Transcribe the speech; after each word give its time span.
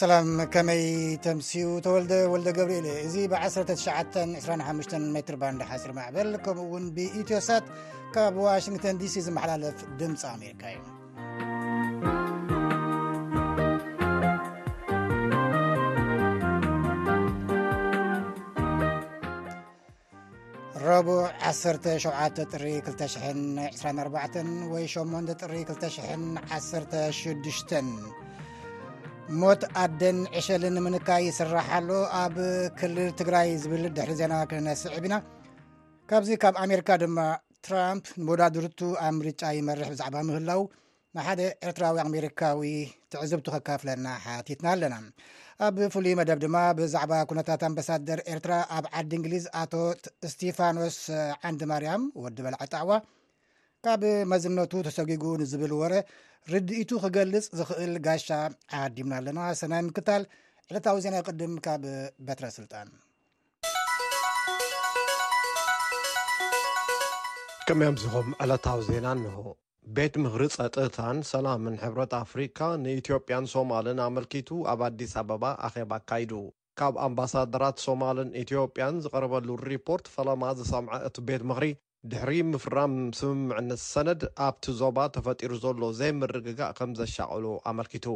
ሰላም 0.00 0.28
ከመይ 0.52 0.82
ተምሲው 1.24 1.70
ተወልደ 1.84 2.12
ወልደ 2.32 2.48
ገብሪኤልእ 2.58 2.94
እዚ 3.06 3.14
ብ1925 3.30 4.92
ሜባን 5.16 5.56
ሓፅር 5.70 5.92
ማዕበል 5.98 6.30
ከምኡ 6.44 6.66
ውን 6.74 6.84
ብኢትዮሳት 6.96 7.64
ካብ 8.14 8.34
ዋሽንተን 8.44 8.96
ዲሲ 9.00 9.16
ዝመሓላለፍ 9.26 9.76
ድምፂ 10.02 10.22
ኣሜሪካ 10.36 10.62
እዩ 10.72 10.80
ረቡዕ 21.08 21.20
17224 21.50 23.14
8 23.84 24.42
216 25.04 27.86
ሞት 29.38 29.62
ኣደን 29.80 30.16
ዕሸልን 30.38 30.74
ንምንካይ 30.76 31.20
ይስራሕ 31.30 31.66
ሎ 31.88 31.98
ኣብ 32.22 32.36
ክልል 32.78 33.10
ትግራይ 33.18 33.48
ዝብል 33.62 33.84
ድሕሪ 33.96 34.10
ዜና 34.20 34.32
ክነስዕብ 34.50 35.04
ኢና 35.08 35.16
ካብዚ 36.10 36.30
ካብ 36.42 36.54
ኣሜሪካ 36.64 36.90
ድማ 37.02 37.18
ትራምፕ 37.66 38.06
ንወዳድርቱ 38.24 38.80
ኣብ 39.04 39.12
ምርጫ 39.18 39.42
ይመርሕ 39.58 39.88
ብዛዕባ 39.92 40.16
ምህላው 40.30 40.60
ንሓደ 41.18 41.40
ኤርትራዊ 41.66 41.96
ኣሜሪካዊ 42.06 42.72
ትዕዝብቱ 43.12 43.46
ክካፍለና 43.56 44.06
ሓቲትና 44.24 44.66
ኣለና 44.74 44.96
ኣብ 45.68 45.76
ፍሉይ 45.94 46.16
መደብ 46.22 46.38
ድማ 46.46 46.56
ብዛዕባ 46.80 47.12
ኩነታት 47.32 47.62
ኣምባሳደር 47.70 48.22
ኤርትራ 48.34 48.52
ኣብ 48.78 48.84
ዓዲ 49.02 49.10
እንግሊዝ 49.20 49.46
ኣቶ 49.62 49.74
ስቲፋኖስ 50.34 50.98
ዓንዲ 51.50 51.62
ማርያም 51.72 52.04
ወዲ 52.24 52.38
በላዓ 52.46 52.62
ጣዕዋ 52.74 52.90
ካብ 53.86 54.02
መዝነቱ 54.30 54.72
ተሰጉጉ 54.86 55.22
ንዝብል 55.40 55.72
ወረ 55.82 55.92
ርድኢቱ 56.52 56.90
ክገልፅ 57.02 57.44
ዝክእል 57.58 57.92
ጋሻ 58.06 58.26
ዓዲምና 58.78 59.12
ኣለና 59.18 59.38
ሰናይ 59.60 59.82
ምክታል 59.86 60.22
ዕለታዊ 60.70 60.96
ዜና 61.04 61.14
ይቅድም 61.22 61.54
ካብ 61.66 61.84
ቤትረስልጣን 62.26 62.88
ከመዮም 67.66 67.96
ዝኹም 68.04 68.28
ዕለታዊ 68.44 68.80
ዜና 68.90 69.06
እንሆ 69.18 69.36
ቤት 69.98 70.14
ምክሪ 70.24 70.42
ፀጥታን 70.58 71.18
ሰላምን 71.32 71.78
ሕብረት 71.86 72.12
ኣፍሪካ 72.24 72.58
ንኢትዮጵያን 72.86 73.50
ሶማልን 73.56 74.04
ኣመልኪቱ 74.10 74.50
ኣብ 74.72 74.80
ኣዲስ 74.88 75.14
ኣበባ 75.22 75.44
ኣኼባ 75.68 75.92
ኣካይዱ 76.02 76.32
ካብ 76.80 76.94
ኣምባሳደራት 77.06 77.78
ሶማልን 77.88 78.30
ኢትዮጵያን 78.44 79.02
ዝቐረበሉ 79.06 79.48
ሪፖርት 79.70 80.06
ፈለማ 80.16 80.42
ዝሰምዐ 80.60 80.94
እቲ 81.10 81.16
ቤት 81.30 81.44
ምክሪ 81.52 81.68
ድሕሪ 82.10 82.32
ምፍራም 82.50 82.92
ስምምዕነት 83.16 83.80
ሰነድ 83.92 84.22
ኣብቲ 84.44 84.64
ዞባ 84.78 84.98
ተፈጢሩ 85.14 85.50
ዘሎ 85.64 85.82
ዘይምርግጋእ 85.98 86.70
ከም 86.78 86.90
ዘሻቅሉ 86.98 87.44
ኣመልኪቱ 87.70 88.06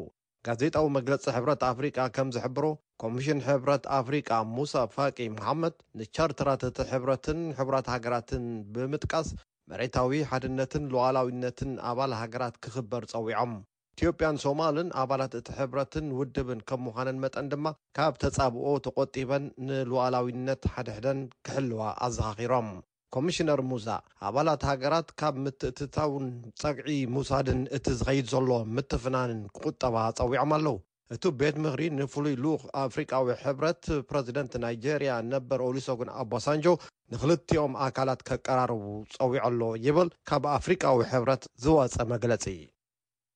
ጋዜጣዊ 0.46 0.86
መግለፂ 0.94 1.24
ሕብረት 1.36 1.62
ኣፍሪቃ 1.70 1.98
ከም 2.16 2.28
ዘሕብሮ 2.36 2.64
ኮሚሽን 3.02 3.40
ሕብረት 3.48 3.84
ኣፍሪቃ 3.98 4.30
ሙሳ 4.54 4.74
ፋቂ 4.94 5.18
መሓመድ 5.36 5.74
ንቻርትራት 6.00 6.62
እቲ 6.68 6.78
ሕብረትን 6.92 7.40
ሕብራት 7.58 7.88
ሃገራትን 7.94 8.44
ብምጥቃስ 8.76 9.28
መሬታዊ 9.72 10.16
ሓድነትን 10.30 10.86
ለዋላዊነትን 10.94 11.72
ኣባል 11.90 12.14
ሃገራት 12.22 12.56
ክኽበር 12.66 13.04
ጸዊዖም 13.12 13.52
ኢትዮጵያን 13.96 14.40
ሶማልን 14.44 14.88
ኣባላት 15.02 15.34
እቲ 15.40 15.48
ሕብረትን 15.60 16.08
ውድብን 16.20 16.62
ከም 16.70 16.82
ምዃነን 16.86 17.20
መጠን 17.26 17.50
ድማ 17.52 17.66
ካብ 17.98 18.14
ተጻብኦ 18.24 18.66
ተቖጢበን 18.86 19.44
ንለዋላዊነት 19.68 20.62
ሓደሕደን 20.76 21.20
ክሕልዋ 21.48 21.82
ኣዘኻኺሮም 22.06 22.70
ኮሚሽነር 23.14 23.60
ሙዛ 23.70 23.86
ኣባላት 24.28 24.62
ሃገራት 24.68 25.08
ካብ 25.20 25.34
ምትእትታውን 25.42 26.24
ፀግዒ 26.60 26.88
ሙውሳድን 27.14 27.60
እቲ 27.76 27.84
ዝኸይድ 27.98 28.26
ዘሎ 28.32 28.52
ምትፍናንን 28.76 29.40
ክቁጠባ 29.54 29.96
ፀዊዖም 30.18 30.52
ኣለዉ 30.56 30.74
እቲ 31.14 31.22
ቤት 31.40 31.56
ምክሪ 31.64 31.82
ንፍሉይ 31.98 32.34
ልኡኽ 32.42 32.62
ኣፍሪቃዊ 32.84 33.26
ሕብረት 33.42 33.82
ፕረዚደንት 34.08 34.52
ናይጀርያ 34.62 35.10
ነበር 35.34 35.60
ኦሊሶግን 35.66 36.08
ኣቦ 36.20 36.32
ሳንጆ 36.46 36.66
ንክልቲኦም 37.14 37.72
ኣካላት 37.86 38.20
ኬቀራርቡ 38.30 38.82
ፀዊዐ 39.16 39.40
ኣሎ 39.48 39.60
ይብል 39.86 40.08
ካብ 40.30 40.46
ኣፍሪቃዊ 40.58 41.00
ሕብረት 41.12 41.44
ዝወፀ 41.66 41.96
መግለጺ 42.14 42.44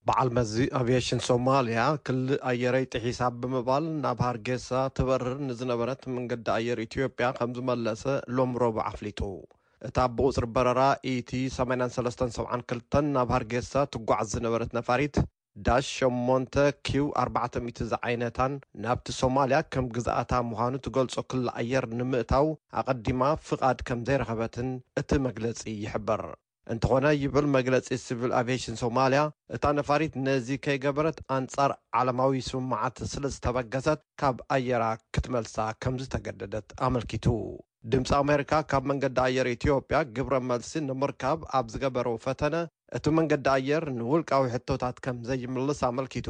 በዓልመዚ 0.09 0.55
ኣብየሽን 0.81 1.23
ሶማልያ 1.29 1.81
ክሊእ 2.09 2.43
ኣየረይጢሒሳብ 2.51 3.33
ብምባል 3.43 3.87
ናብሃር 4.07 4.39
ጌሳ 4.49 4.69
ትበርር 4.97 5.31
ንዝነበረት 5.51 6.03
መንገዲ 6.17 6.47
ኣየር 6.59 6.81
ኢትዮጵያ 6.89 7.29
ከም 7.39 7.53
ዝመለሰ 7.59 8.05
ሎሚ 8.39 8.55
ሮብዕ 8.65 8.83
ኣፍሊጡ 8.93 9.21
እታ 9.87 9.99
ብቝፅር 10.19 10.45
በረራ 10.55 10.83
ኢቲ 11.11 11.33
8372 11.57 13.11
ናብሃር 13.17 13.43
ጌሳ 13.53 13.73
ትጓዕዝ 13.95 14.29
ዝነበረት 14.37 14.71
ነፋሪት 14.79 15.17
ዳ 15.67 15.77
8 15.91 16.59
ኪው400 16.89 17.95
ዓይነታን 18.09 18.53
ናብቲ 18.85 19.07
ሶማልያ 19.21 19.59
ከም 19.75 19.87
ግዝኣታ 19.95 20.33
ምዃኑ 20.51 20.75
ትገልጾ 20.87 21.15
ክል 21.31 21.47
ኣየር 21.61 21.87
ንምእታው 21.99 22.49
ኣቐዲማ 22.83 23.23
ፍቓድ 23.49 23.79
ከም 23.89 24.01
ዘይረኸበትን 24.09 24.71
እቲ 25.03 25.11
መግለጺ 25.29 25.61
ይሕበር 25.85 26.23
እንተኾነ 26.73 27.07
ይብል 27.23 27.47
መግለጺ 27.57 27.87
ሲቪል 28.07 28.33
ኣብየሽን 28.41 28.77
ሶማልያ 28.83 29.21
እታ 29.57 29.65
ነፋሪት 29.79 30.17
ነዚ 30.27 30.49
ከይገበረት 30.65 31.21
ኣንጻር 31.37 31.73
ዓለማዊ 32.01 32.35
ስሙምዓት 32.49 32.99
ስለ 33.13 33.25
ዝተበገሰት 33.37 34.03
ካብ 34.23 34.39
ኣየራ 34.57 34.85
ክትመልሳ 35.15 35.57
ከም 35.85 35.97
ዝተገደደት 36.03 36.69
ኣመልኪቱ 36.89 37.27
ድምፂ 37.93 38.11
ኣሜሪካ 38.21 38.53
ካብ 38.71 38.85
መንገዲ 38.91 39.19
ኣየር 39.25 39.49
ኢትዮጵያ 39.57 39.97
ግብረ 40.15 40.37
መልሲ 40.51 40.71
ንምርካብ 40.87 41.39
ኣብ 41.59 41.67
ዝገበረ 41.73 42.09
ፈተነ 42.25 42.55
እቲ 42.97 43.05
መንገዲ 43.19 43.47
ኣየር 43.57 43.85
ንውልቃዊ 43.99 44.45
ሕቶታት 44.55 44.97
ከም 45.05 45.19
ዘይምልስ 45.29 45.81
ኣመልኪት 45.89 46.29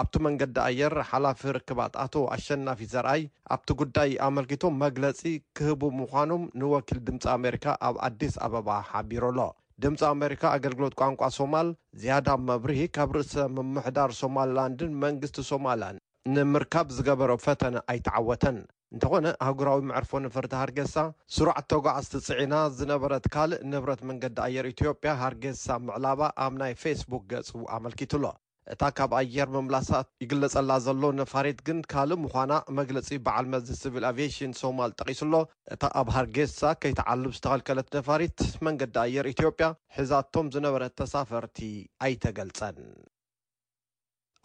ኣብቲ 0.00 0.14
መንገዲ 0.26 0.56
ኣየር 0.66 0.94
ሓላፊ 1.10 1.40
ርክባት 1.56 1.94
ኣቶ 2.04 2.14
ኣሸናፊ 2.34 2.80
ዘርኣይ 2.94 3.22
ኣብቲ 3.54 3.68
ጉዳይ 3.82 4.10
ኣመልኪቶም 4.26 4.76
መግለፂ 4.84 5.22
ክህቡ 5.58 5.80
ምዃኖም 6.00 6.42
ንወኪል 6.62 7.00
ድምፂ 7.06 7.24
ኣሜሪካ 7.38 7.66
ኣብ 7.88 7.96
ኣዲስ 8.08 8.36
ኣበባ 8.46 8.68
ሓቢሮ 8.90 9.24
ኣሎ 9.32 9.40
ድምፂ 9.84 10.00
ኣሜሪካ 10.14 10.42
ኣገልግሎት 10.56 10.96
ቋንቋ 11.02 11.20
ሶማል 11.38 11.70
ዝያዳ 12.02 12.28
መብሪሂ 12.50 12.82
ካብ 12.98 13.10
ርእሰ 13.18 13.34
ምምሕዳር 13.56 14.12
ሶማልላንድን 14.20 14.92
መንግስቲ 15.06 15.38
ሶማልያን 15.52 16.02
ንምርካብ 16.36 16.86
ዝገበረ 16.98 17.30
ፈተነ 17.46 17.74
ኣይተዓወተን 17.94 18.58
እንተኾነ 18.94 19.26
ኣህጉራዊ 19.46 19.76
ምዕርፎ 19.88 20.10
ንፈርቲ 20.22 20.52
ሃርጌሳ 20.60 20.94
ሱሩዕተጓዓዝቲፅዒና 21.34 22.54
ዝነበረት 22.78 23.24
ካልእ 23.34 23.60
ንብረት 23.72 24.00
መንገዲ 24.08 24.38
ኣየር 24.46 24.66
ኢትዮጵያ 24.74 25.10
ሃር 25.20 25.34
ጌሳ 25.44 25.66
ምዕላባ 25.88 26.20
ኣብ 26.44 26.54
ናይ 26.60 26.72
ፌስቡክ 26.84 27.22
ገጽ 27.32 27.50
ኣመልኪትሎ 27.76 28.24
እታ 28.72 28.82
ካብ 28.96 29.12
ኣየር 29.20 29.48
መምላሳት 29.56 30.08
ይግለጸላ 30.24 30.70
ዘሎ 30.86 31.02
ነፋሪት 31.20 31.60
ግን 31.68 31.78
ካልእ 31.92 32.20
ምዃና 32.24 32.52
መግለጺ 32.78 33.08
በዓል 33.26 33.46
መዚ 33.54 33.68
ስቪል 33.82 34.06
ኣቪሽን 34.10 34.52
ሶማል 34.62 34.92
ጠቒሱሎ 34.98 35.34
እታ 35.76 35.82
ኣብ 36.02 36.10
ሃር 36.16 36.28
ጌሳ 36.38 36.60
ከይተዓሉብ 36.82 37.32
ዝተኸልከለት 37.38 37.88
ነፋሪት 37.98 38.38
መንገዲ 38.68 38.96
ኣየር 39.06 39.28
ኢትዮጵያ 39.34 39.68
ሒዛቶም 39.98 40.48
ዝነበረት 40.56 40.94
ተሳፈርቲ 41.02 41.58
ኣይተገልጸን 42.06 42.80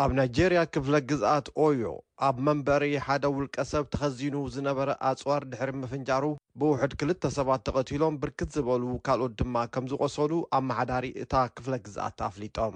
ኣብ 0.03 0.11
ናይጀርያ 0.15 0.61
ክፍለ 0.75 0.95
ግዝኣት 1.09 1.45
ኦዮ 1.65 1.81
ኣብ 2.27 2.37
መንበሪ 2.45 2.83
ሓደ 3.05 3.23
ውልቀ 3.35 3.55
ሰብ 3.69 3.83
ተኸዚኑ 3.93 4.33
ዝነበረ 4.55 4.89
ኣጽዋር 5.09 5.41
ድሕሪ 5.51 5.71
ምፍንጃሩ 5.83 6.23
ብውሕድ 6.59 6.93
ክልተ 7.01 7.21
ሰባት 7.35 7.61
ተቐቲሎም 7.67 8.17
ብርክት 8.21 8.49
ዝበል 8.55 8.83
ካልኦት 9.05 9.33
ድማ 9.41 9.55
ከም 9.73 9.85
ዝቈሰሉ 9.91 10.31
ኣመሓዳሪ 10.59 11.05
እታ 11.23 11.33
ክፍለ 11.59 11.73
ግዝኣት 11.85 12.19
ኣፍሊጦም 12.27 12.75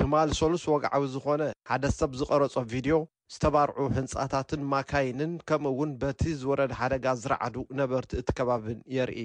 ትማል 0.00 0.30
ሰሉስ 0.40 0.64
ወግዓዊ 0.74 1.02
ዝኾነ 1.14 1.42
ሓደ 1.70 1.84
ሰብ 1.98 2.12
ዝቐረጾ 2.20 2.54
ቪድዮ 2.74 2.94
ዝተባርዑ 3.34 3.78
ህንጻታትን 3.96 4.62
ማካይንን 4.74 5.32
ከም 5.50 5.66
ውን 5.80 5.92
በቲ 6.04 6.22
ዝወረድ 6.42 6.74
ሓደጋ 6.82 7.04
ዝረዓዱ 7.24 7.56
ነበርቲ 7.82 8.12
እቲ 8.22 8.28
ከባብን 8.38 8.78
የርኢ 8.98 9.20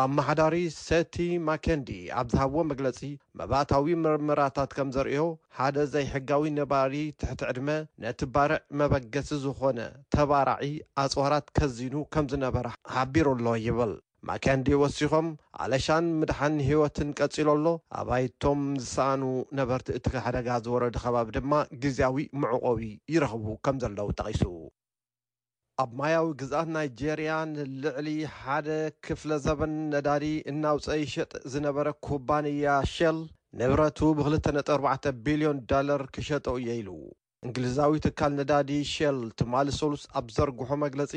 ኣመሓዳሪ 0.00 0.54
ሰቲ 0.84 1.16
ማኬንዲ 1.46 1.88
ኣብ 2.20 2.26
ዝሃብዎ 2.34 2.60
መግለጺ 2.70 2.98
መባእታዊ 3.38 3.88
ምርምራታት 4.02 4.70
ከም 4.76 4.88
ዘርዮ 4.94 5.16
ሓደ 5.56 5.76
ዘይ 5.92 6.06
ሕጋዊ 6.12 6.44
ነባሪ 6.60 6.94
ትሕቲ 7.20 7.40
ዕድመ 7.50 7.68
ነቲ 8.04 8.20
ባርዕ 8.36 8.60
መበገሲ 8.82 9.30
ዝኾነ 9.44 9.78
ተባራዒ 10.16 10.64
ኣጽዋራት 11.02 11.46
ከዚኑ 11.58 11.94
ከም 12.16 12.24
ዝነበረ 12.32 12.66
ሓቢሩ 12.94 13.26
ኣሎ 13.36 13.46
ይብል 13.66 13.92
ማኬንዲ 14.28 14.66
ወሲኾም 14.82 15.28
ኣለሻን 15.62 16.06
ምድሓን 16.18 16.56
ህይወትን 16.68 17.08
ቀጺሉ 17.18 17.48
ኣሎ 17.58 17.66
ኣባይቶም 18.00 18.60
ዝሰኣኑ 18.82 19.22
ነበርቲ 19.60 19.88
እቲ 20.00 20.06
ሓደጋ 20.26 20.48
ዝወረዱ 20.66 20.96
ኸባቢ 21.06 21.28
ድማ 21.38 21.52
ግዜያዊ 21.84 22.18
ምዕቖቢ 22.42 22.84
ይረኽቡ 23.14 23.46
ከም 23.66 23.76
ዘለዉ 23.84 24.08
ጠቒሱ 24.20 24.42
ኣብ 25.82 25.90
ማያዊ 25.98 26.24
ግዝኣት 26.40 26.68
ናይጄርያ 26.74 27.34
ንልዕሊ 27.52 28.08
ሓደ 28.38 28.66
ክፍለ 29.04 29.30
ዘበን 29.44 29.72
ነዳዲ 29.92 30.24
እናውፀ 30.50 30.86
ይሸጥ 31.02 31.30
ዝነበረ 31.52 31.86
ኩባንያ 32.06 32.74
ሸል 32.94 33.18
ንብረቱ 33.60 33.98
ብ2ልነጠ4ርዕ 34.18 35.14
ቢልዮን 35.26 35.58
ዳለር 35.70 36.02
ክሸጠ 36.16 36.46
የኢል 36.66 36.90
እንግሊዛዊ 37.46 37.94
ትካል 38.06 38.32
ነዳዲ 38.40 38.70
ሸል 38.94 39.18
ትማል 39.38 39.70
ሰሉስ 39.78 40.04
ኣብ 40.20 40.26
ዘርግሖ 40.36 40.70
መግለጺ 40.84 41.12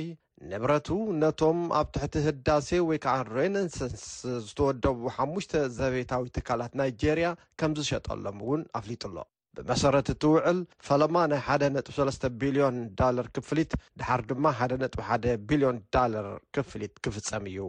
ንብረቱ 0.52 0.88
ነቶም 1.22 1.60
ኣብ 1.81 1.88
ትሕቲ 1.96 2.16
ህዳሴ 2.30 2.69
ወይ 2.90 2.98
ከዓ 3.04 3.18
ሬነንሰንስ 3.36 4.06
ዝተወደቡ 4.48 5.00
ሓሙሽተ 5.18 5.54
ዘቤታዊ 5.80 6.25
ትካላት 6.38 6.74
ናይጄርያ 6.81 7.28
ከምዚ 7.62 7.81
ዝሸጠሎም 7.88 8.40
እውን 8.46 8.63
ኣፍሊጡ 8.80 9.04
ኣሎ 9.12 9.18
ብመሰረት 9.57 10.07
እቲውዕል 10.13 10.57
ፈለማ 10.88 11.16
ናይ 11.31 11.42
1.3 11.81 12.25
ቢልዮን 12.42 12.78
ር 13.25 13.28
ክፍሊት 13.36 13.72
ድሓር 14.00 14.22
ድማ 14.30 14.46
1.1 14.66 15.25
ቢልዮን 15.50 15.78
ር 16.25 16.28
ክፍሊት 16.56 16.94
ክፍጸም 17.06 17.44
እዩ 17.52 17.60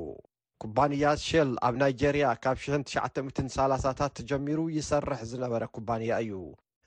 ኩባንያ 0.63 1.05
ሸል 1.27 1.51
ኣብ 1.67 1.75
ናይጀርያ 1.83 2.27
ካብ 2.45 2.57
9030ታት 2.65 4.17
ጀሚሩ 4.31 4.61
ይሰርሕ 4.77 5.21
ዝነበረ 5.33 5.63
ኩባንያ 5.77 6.13
እዩ 6.25 6.33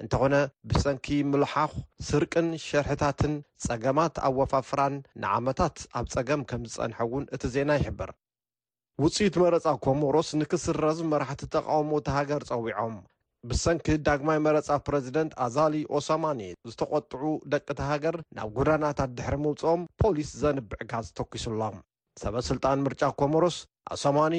እንተዀነ 0.04 0.36
ብሰንኪ 0.72 1.08
ምልሓኽ 1.32 1.72
ስርቅን 2.08 2.48
ሽርሕታትን 2.66 3.34
ጸገማት 3.66 4.16
ኣብ 4.28 4.34
ወፋፍራን 4.42 4.96
ንዓመታት 5.24 5.78
ኣብ 6.00 6.06
ጸገም 6.16 6.44
ከም 6.50 6.64
ዝጸንሐ 6.72 7.00
እውን 7.08 7.26
እቲ 7.38 7.44
ዜና 7.56 7.70
ይሕብር 7.80 8.12
ውጽኢት 9.04 9.36
መረፃ 9.44 9.66
ኮሞሮስ 9.88 10.32
ንክስረዝ 10.42 11.00
መራሕቲ 11.14 11.42
ተቓውሞ 11.56 11.92
ተ 12.06 12.18
ሃገር 12.18 12.42
ጸዊዖም 12.52 12.96
ብሰንኪ 13.50 13.86
ዳግማይ 14.08 14.38
መረጻ 14.46 14.68
ፕረዚደንት 14.86 15.34
ኣዛሊ 15.46 15.76
ኦሶማኒ 15.98 16.42
ዝተቘጥዑ 16.70 17.22
ደቅቲ 17.54 17.78
ሃገር 17.90 18.16
ናብ 18.38 18.50
ጉዳናታት 18.58 19.12
ድሕሪ 19.18 19.36
ምውጽኦም 19.44 19.84
ፖሊስ 20.02 20.30
ዘንብዕ 20.42 20.80
ጋዝ 20.92 21.08
ተኪሱሎም 21.20 21.78
ሰበ 22.22 22.36
ስልጣን 22.50 22.80
ምርጫ 22.86 23.02
ኰመሮስ 23.26 23.58
ኣሶማኒ 23.94 24.36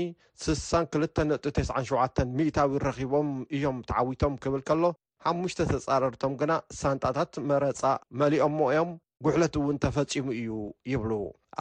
6297 0.47 2.23
ሚታዊ 2.38 2.75
ረኺቦም 2.87 3.31
እዮም 3.56 3.79
ተዓዊቶም 3.91 4.35
ኪብል 4.43 4.62
ከሎ 4.69 4.82
ሓሙሽተ 5.25 5.61
ተጻረርቶም 5.73 6.35
ግና 6.41 6.53
ሳንጣታት 6.81 7.32
መረጻ 7.50 7.81
መሊኦምሞ 8.20 8.61
እዮም 8.75 8.93
ጕሕለት 9.25 9.55
እውን 9.61 9.76
ተፈጺሙ 9.85 10.26
እዩ 10.41 10.50
ይብሉ 10.93 11.11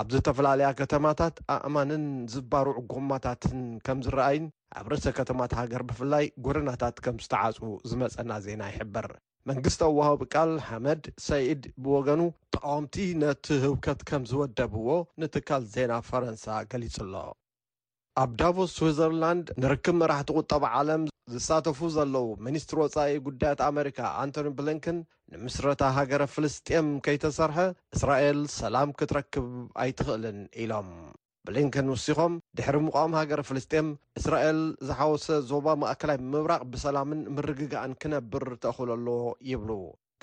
ኣብ 0.02 0.08
ዝተፈላለያ 0.14 0.68
ከተማታት 0.82 1.36
ኣእማንን 1.56 2.06
ዝባርዑ 2.34 2.78
ጐማታትን 2.92 3.62
ከም 3.86 4.00
ዝረኣይን 4.06 4.46
ኣብ 4.78 4.88
ርእሰ 4.92 5.06
ከተማት 5.18 5.52
ሃገር 5.60 5.82
ብፍላይ 5.90 6.26
ጎደናታት 6.46 6.98
ከም 7.06 7.16
ዝተዓፁ 7.26 7.58
ዝመፀና 7.90 8.32
ዜና 8.46 8.62
ይሕብር 8.72 9.08
መንግስቲ 9.50 9.82
ኣዋሃቢ 9.92 10.22
ቃል 10.34 10.50
ሓመድ 10.68 11.04
ሰኢድ 11.28 11.62
ብወገኑ 11.84 12.22
ጠቃምቲ 12.56 12.96
ነቲ 13.22 13.46
ህውከት 13.64 14.02
ከም 14.10 14.24
ዝወደብዎ 14.32 14.88
ንትካል 15.22 15.64
ዜና 15.76 15.94
ፈረንሳ 16.10 16.46
ገሊጹ 16.74 16.96
ኣሎ 17.06 17.16
ኣብ 18.24 18.32
ዳቮስ 18.42 18.72
ስዊዘርላንድ 18.80 19.48
ንርክብ 19.64 19.96
መራሕቲ 20.02 20.30
ቝጠባ 20.40 20.64
ዓለም 20.80 21.04
ዝሳተፉ 21.34 21.80
ዘለዉ 21.98 22.28
ሚኒስትሪ 22.46 22.78
ወፃኢ 22.86 23.12
ጉዳያት 23.28 23.60
ኣሜሪካ 23.72 24.00
ኣንቶኒ 24.24 24.50
ብሊንከን 24.60 25.00
ንምስረታ 25.34 25.82
ሃገረ 25.98 26.22
ፍልስጥም 26.34 26.90
ከይተሰርሐ 27.08 27.58
እስራኤል 27.98 28.42
ሰላም 28.60 28.92
ክትረክብ 29.02 29.48
ኣይትኽእልን 29.86 30.40
ኢሎም 30.64 30.92
ብሊንከን 31.48 31.88
ውሲኾም 31.94 32.34
ድሕሪ 32.58 32.78
ምቓም 32.86 33.12
ሃገር 33.20 33.40
ፍልስጥም 33.48 33.88
እስራኤል 34.20 34.60
ዝሓወሰ 34.88 35.28
ዞባ 35.52 35.68
ማእከላይ 35.82 36.18
ምብራቕ 36.32 36.64
ብሰላምን 36.74 37.22
ምርግጋእን 37.36 37.94
ክነብር 38.02 38.46
ተኽእለ 38.64 38.92
ኣለዎ 38.98 39.22
ይብሉ 39.52 39.72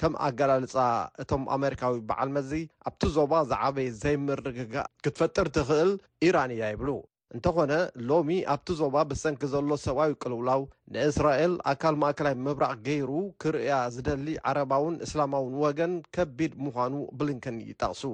ከም 0.00 0.14
ኣገላልጻ 0.26 0.74
እቶም 1.22 1.44
ኣሜሪካዊ 1.56 1.94
በዓልመዚ 2.08 2.50
ኣብቲ 2.88 3.02
ዞባ 3.16 3.32
ዝዓበይ 3.50 3.88
ዘይምርግጋእ 4.02 4.90
ክትፈጥር 5.04 5.48
ትኽእል 5.56 5.92
ኢራን 6.28 6.50
እያ 6.56 6.64
ይብሉ 6.74 6.90
እንተ 7.34 7.46
ዀነ 7.56 7.72
ሎሚ 8.08 8.28
ኣብቲ 8.54 8.68
ዞባ 8.82 8.94
ብሰንኪ 9.10 9.42
ዘሎ 9.54 9.70
ሰብኣዊ 9.86 10.12
ቅልውላው 10.22 10.62
ንእስራኤል 10.94 11.54
ኣካል 11.72 11.96
ማእከላይ 12.02 12.34
ምብራቕ 12.44 12.78
ገይሩ 12.90 13.10
ክርእያ 13.44 13.78
ዝደሊ 13.96 14.28
ዓረባውን 14.50 14.96
እስላማውን 15.06 15.56
ወገን 15.64 15.94
ከቢድ 16.16 16.52
ምዃኑ 16.66 16.94
ብሊንከን 17.20 17.58
ይጠቕሱ 17.70 18.04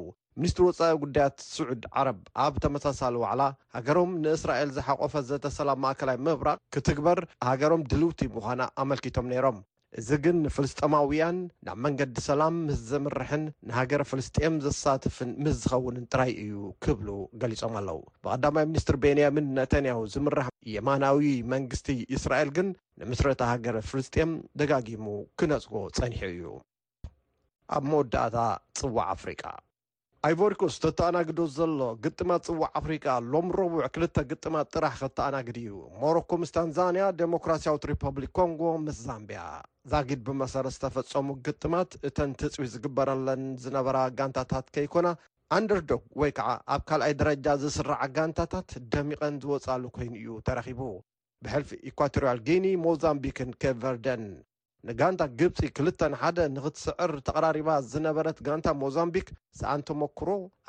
ሚኒስትሪ 0.40 0.62
ወፃኢ 0.67 0.93
ጉዳያት 1.00 1.34
ስዑድ 1.55 1.82
ዓረብ 2.00 2.19
ኣብ 2.44 2.55
ተመሳሳሊ 2.64 3.14
ዋዕላ 3.23 3.43
ሃገሮም 3.76 4.12
ንእስራኤል 4.25 4.70
ዝሓቆፈ 4.76 5.12
ዘተሰላም 5.31 5.81
ማእከላይ 5.84 6.17
ምብራቕ 6.26 6.58
ክትግበር 6.75 7.19
ሃገሮም 7.49 7.82
ድልውቲ 7.90 8.20
ምዃነ 8.37 8.61
ኣመልኪቶም 8.82 9.26
ነይሮም 9.32 9.58
እዚ 10.00 10.08
ግን 10.25 10.37
ንፍልስጥማውያን 10.44 11.38
ናብ 11.69 11.79
መንገዲ 11.87 12.17
ሰላም 12.29 12.55
ምስ 12.67 12.79
ዘምርሕን 12.90 13.43
ንሃገረ 13.70 14.02
ፍልስጥም 14.11 14.55
ዘሳትፍን 14.67 15.32
ምስ 15.46 15.56
ዝኸውንን 15.64 16.06
ጥራይ 16.12 16.32
እዩ 16.44 16.62
ክብሉ 16.87 17.08
ገሊፆም 17.43 17.75
ኣለው 17.81 17.99
ብቐዳማይ 18.25 18.67
ሚኒስትር 18.70 18.96
ቤንያሚን 19.02 19.50
ነተንያሁ 19.58 20.00
ዝምራሕ 20.14 20.49
የማናዊ 20.75 21.20
መንግስቲ 21.55 21.90
እስራኤል 22.19 22.52
ግን 22.58 22.70
ንምስረታ 23.02 23.40
ሃገረ 23.52 23.76
ፍልስጥም 23.90 24.32
ደጋጊሙ 24.62 25.06
ክነጽጎ 25.43 25.75
ጸኒሑ 25.99 26.25
እዩ 26.37 26.46
ኣብ 27.79 27.84
መወዳእታ 27.90 28.38
ጽዋዕ 28.81 29.05
ኣፍሪቃ 29.17 29.44
ኣይቨሪክስ 30.26 30.74
ተተኣናግዶ 30.82 31.38
ዘሎ 31.54 31.78
ግጥማት 32.02 32.42
ፅዋዕ 32.48 32.69
ኣፍሪቃ 32.80 33.04
ሎም 33.30 33.46
ረቡዕ 33.58 33.80
ክልተ 33.94 34.16
ግጥማት 34.30 34.66
ጥራሕ 34.74 34.92
ክተኣናግዲ 35.00 35.56
እዩ 35.69 35.72
ሞሮኮ 36.02 36.30
ምስ 36.40 36.50
ታንዛንያ 36.56 37.06
ዴሞክራስያዊት 37.22 37.86
ሪፐብሊክ 37.92 38.32
ኮንጎ 38.38 38.60
ምስ 38.84 38.98
ዛምብያ 39.06 39.40
ዛጊድ 39.94 40.20
ብመሰረት 40.28 40.74
ዝተፈፀሙ 40.76 41.28
ግጥማት 41.48 41.96
እተን 42.10 42.36
ትፅዊት 42.42 42.70
ዝግበረለን 42.74 43.42
ዝነበራ 43.64 43.96
ጋንታታት 44.20 44.69
ከይኮና 44.76 45.10
ኣንደርዶግ 45.58 46.04
ወይ 46.22 46.32
ከዓ 46.38 46.50
ኣብ 46.76 46.84
ካልኣይ 46.90 47.14
ደረጃ 47.22 47.46
ዝስርዓ 47.64 48.00
ጋንታታት 48.19 48.70
ደሚቐን 48.94 49.42
ዝወፃሉ 49.46 49.82
ኮይኑ 49.98 50.14
እዩ 50.22 50.36
ተረኺቡ 50.48 50.80
ብሕልፊ 51.46 51.72
ኢኳቶርያል 51.92 52.40
ጊኒ 52.48 52.66
ሞዛምቢክን 52.86 53.52
ኬቨርደን 53.64 54.24
ንጋንታ 54.88 55.23
ግብፂ 55.40 55.58
2ልተ 55.79 56.00
1ደ 56.12 56.38
ንኽትስዕር 56.55 57.11
ተቐራሪባ 57.26 57.69
ዝነበረት 57.90 58.38
ጋንታ 58.46 58.67
ሞዛምቢክ 58.82 59.29
ሰኣንተሞክሮ 59.58 60.29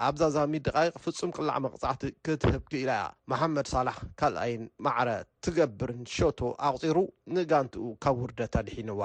ኣብዛዛሚ 0.09 0.53
ድቓይቅፍጹም 0.67 1.33
ቅላዕ 1.37 1.57
መቕጻዕቲ 1.65 2.03
ክትህብ 2.25 2.63
ክኢለ 2.71 2.89
እያ 2.97 3.03
መሓመድ 3.33 3.67
ሳላሕ 3.73 3.97
ካልኣይን 4.21 4.63
ማዕረት 4.87 5.29
ትገብርን 5.45 6.03
ሾቶ 6.17 6.39
ኣቕፂሩ 6.67 6.97
ንጋንቱኡ 7.35 7.85
ካብ 8.03 8.17
ውርደተድሒንዋ 8.23 9.01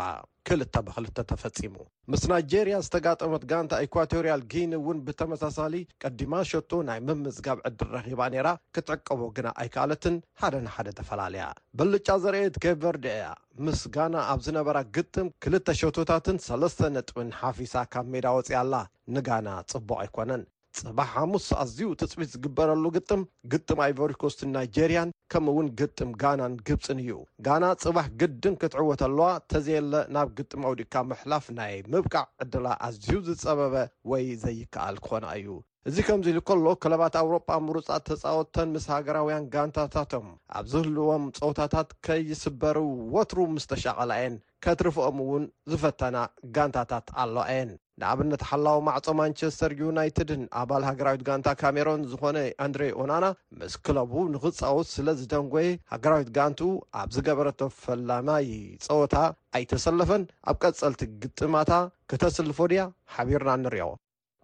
ክልተ 0.49 0.75
ብክልተ 0.87 1.17
ተፈጺሙ 1.31 1.75
ምስ 2.11 2.23
ናይጀርያ 2.31 2.77
ዝተጋጠመት 2.87 3.43
ጋንታ 3.51 3.81
ኢኳቶርያል 3.87 4.43
ጊን 4.53 4.73
እውን 4.79 4.99
ብተመሳሳሊ 5.07 5.75
ቀዲማ 6.03 6.33
ሸቶ 6.51 6.71
ናይ 6.89 7.01
ምምዝጋብ 7.07 7.59
ዕድር 7.71 7.89
ረኺባ 7.97 8.21
ነይራ 8.35 8.51
ክትዕቀቦ 8.77 9.21
ግና 9.39 9.49
ኣይካኣለትን 9.63 10.17
ሓደ 10.43 10.55
ንሓደ 10.67 10.89
ተፈላለያ 11.01 11.47
በልጫ 11.81 12.07
ዘርየት 12.25 12.59
ገበር 12.67 12.99
ድአያ 13.07 13.25
ምስ 13.69 13.83
ጋና 13.97 14.15
ኣብ 14.35 14.43
ዝነበራ 14.49 14.81
ግጥም 14.99 15.31
ክልተ 15.47 15.67
ሸቶታትን 15.81 16.39
ሰለስተ 16.47 16.81
ነጥብን 16.99 17.33
ሓፊሳ 17.41 17.75
ካብ 17.95 18.07
ሜዳ 18.15 18.27
ወፂእ 18.39 18.57
ኣላ 18.63 18.75
ንጋና 19.17 19.49
ጽቡቅ 19.73 19.99
ኣይኮነን 20.05 20.45
ጽባህ 20.81 21.09
ሓሙስ 21.13 21.47
ኣዝዩ 21.61 21.87
ትፅቢት 22.01 22.31
ዝግበረሉ 22.33 22.83
ግጥም 22.97 23.23
ግጥም 23.53 23.79
ኣይቨሪኮስትን 23.87 24.53
ናይጀርያን 24.57 25.15
ከምኡ 25.33 25.55
ውን 25.57 25.69
ግጥም 25.81 26.11
ጋናን 26.23 26.55
ግብፅን 26.69 27.01
እዩ 27.05 27.15
ጋና 27.47 27.65
ጽባህ 27.85 28.09
ግድን 28.21 28.59
ክትዕወተለዋ 28.61 29.29
ተዘየለ 29.53 29.93
ናብ 30.17 30.31
ግጥም 30.41 30.65
ኣውዲካ 30.71 30.95
ምሕላፍ 31.13 31.47
ናይ 31.59 31.75
ምብቃዕ 31.95 32.25
ዕድላ 32.45 32.67
ኣዝዩ 32.89 33.11
ዝጸበበ 33.31 33.75
ወይ 34.13 34.27
ዘይከኣል 34.45 34.99
ክኾና 35.07 35.25
እዩ 35.41 35.49
እዚ 35.89 35.97
ከምዚ 36.07 36.27
ኢል 36.31 36.39
ከሎ 36.49 36.65
ክለባት 36.83 37.15
ኣውሮጳ 37.21 37.49
ሙሩፃት 37.65 38.03
ተፃወተን 38.07 38.71
ምስ 38.75 38.85
ሃገራውያን 38.95 39.45
ጋንታታቶም 39.53 40.25
ኣብ 40.59 40.65
ዝህልዎም 40.73 41.25
ፀወታታት 41.37 41.91
ከይስበሩ 42.07 42.79
ወትሩ 43.15 43.39
ምስ 43.55 43.65
ተሻቐላ 43.73 44.11
እየን 44.21 44.35
ከትርፍኦም 44.65 45.19
እውን 45.25 45.45
ዝፈተና 45.73 46.17
ጋንታታት 46.57 47.07
ኣለዋ 47.25 47.45
እየን 47.53 47.71
ንኣብነት 48.01 48.43
ሓላዊ 48.49 48.79
ማዕፆ 48.89 49.07
ማንቸስተር 49.21 49.73
ዩናይትድን 49.83 50.43
ኣባል 50.63 50.83
ሃገራዊት 50.89 51.23
ጋንታ 51.29 51.49
ካሜሮን 51.61 52.03
ዝኾነ 52.13 52.37
ኣንድሬ 52.67 52.83
ኦናና 53.05 53.29
ምስ 53.61 53.77
ክለቡ 53.87 54.13
ንኽፃውት 54.35 54.91
ስለዝደንጎየ 54.97 55.71
ሃገራዊት 55.95 56.33
ጋንቱ 56.39 56.61
ኣብ 57.03 57.09
ዝገበረቶ 57.19 57.61
ፈላማይ 57.85 58.49
ፀወታ 58.89 59.15
ኣይተሰለፈን 59.61 60.25
ኣብ 60.53 60.59
ቀጸልቲ 60.65 61.05
ግጥማታ 61.25 61.73
ከተስልፎ 62.13 62.61
ድያ 62.75 62.85
ሓቢርና 63.15 63.55
ንርዮ 63.65 63.89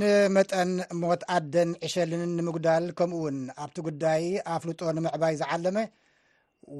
ንመጠን 0.00 0.70
ሞት 1.00 1.22
ኣደን 1.34 1.70
ዕሸልን 1.86 2.22
ንምጉዳል 2.36 2.84
ከምኡእውን 2.98 3.38
ኣብቲ 3.62 3.76
ጉዳይ 3.88 4.22
ኣፍልጦ 4.54 4.80
ንምዕባይ 4.96 5.34
ዝዓለመ 5.40 5.76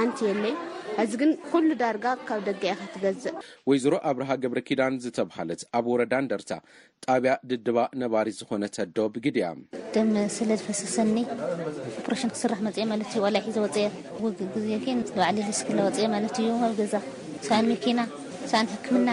እዚ 1.03 1.13
ግን 1.21 1.31
ኩሉ 1.51 1.69
ዳርጋ 1.83 2.05
ካብ 2.29 2.41
ደጋ 2.49 2.63
ኢ 2.81 2.87
ትገዝእ 2.95 3.37
ወይዘሮ 3.69 3.95
ኣብርሃ 4.11 4.31
ገብረ 4.43 4.59
ኪዳን 4.69 4.99
ዝተባሃለት 5.05 5.63
ኣብ 5.79 5.87
ወረዳ 5.93 6.15
ንደርታ 6.25 6.51
ጣብያ 7.05 7.33
ድድባ 7.51 7.79
ነባሪ 8.03 8.29
ዝኮነ 8.39 8.65
ተዶብግድያ 8.77 9.47
ስለዝፈሰሰኒ 10.37 11.17
ኦፖሽን 12.01 12.33
ክስራሕ 12.35 12.61
መፅማለት 12.69 13.11
እዩ 13.15 13.25
ሒዘ 13.47 13.57
ወፅ 13.65 13.77
ው 14.25 14.35
ዜ 14.67 14.79
ባዕ 15.23 15.39
ስወፅ 15.63 15.99
ማለት 16.15 16.39
እዩ 16.45 16.51
ኣዛ 16.69 16.95
ና 17.89 18.65
ሕክምና 18.75 19.11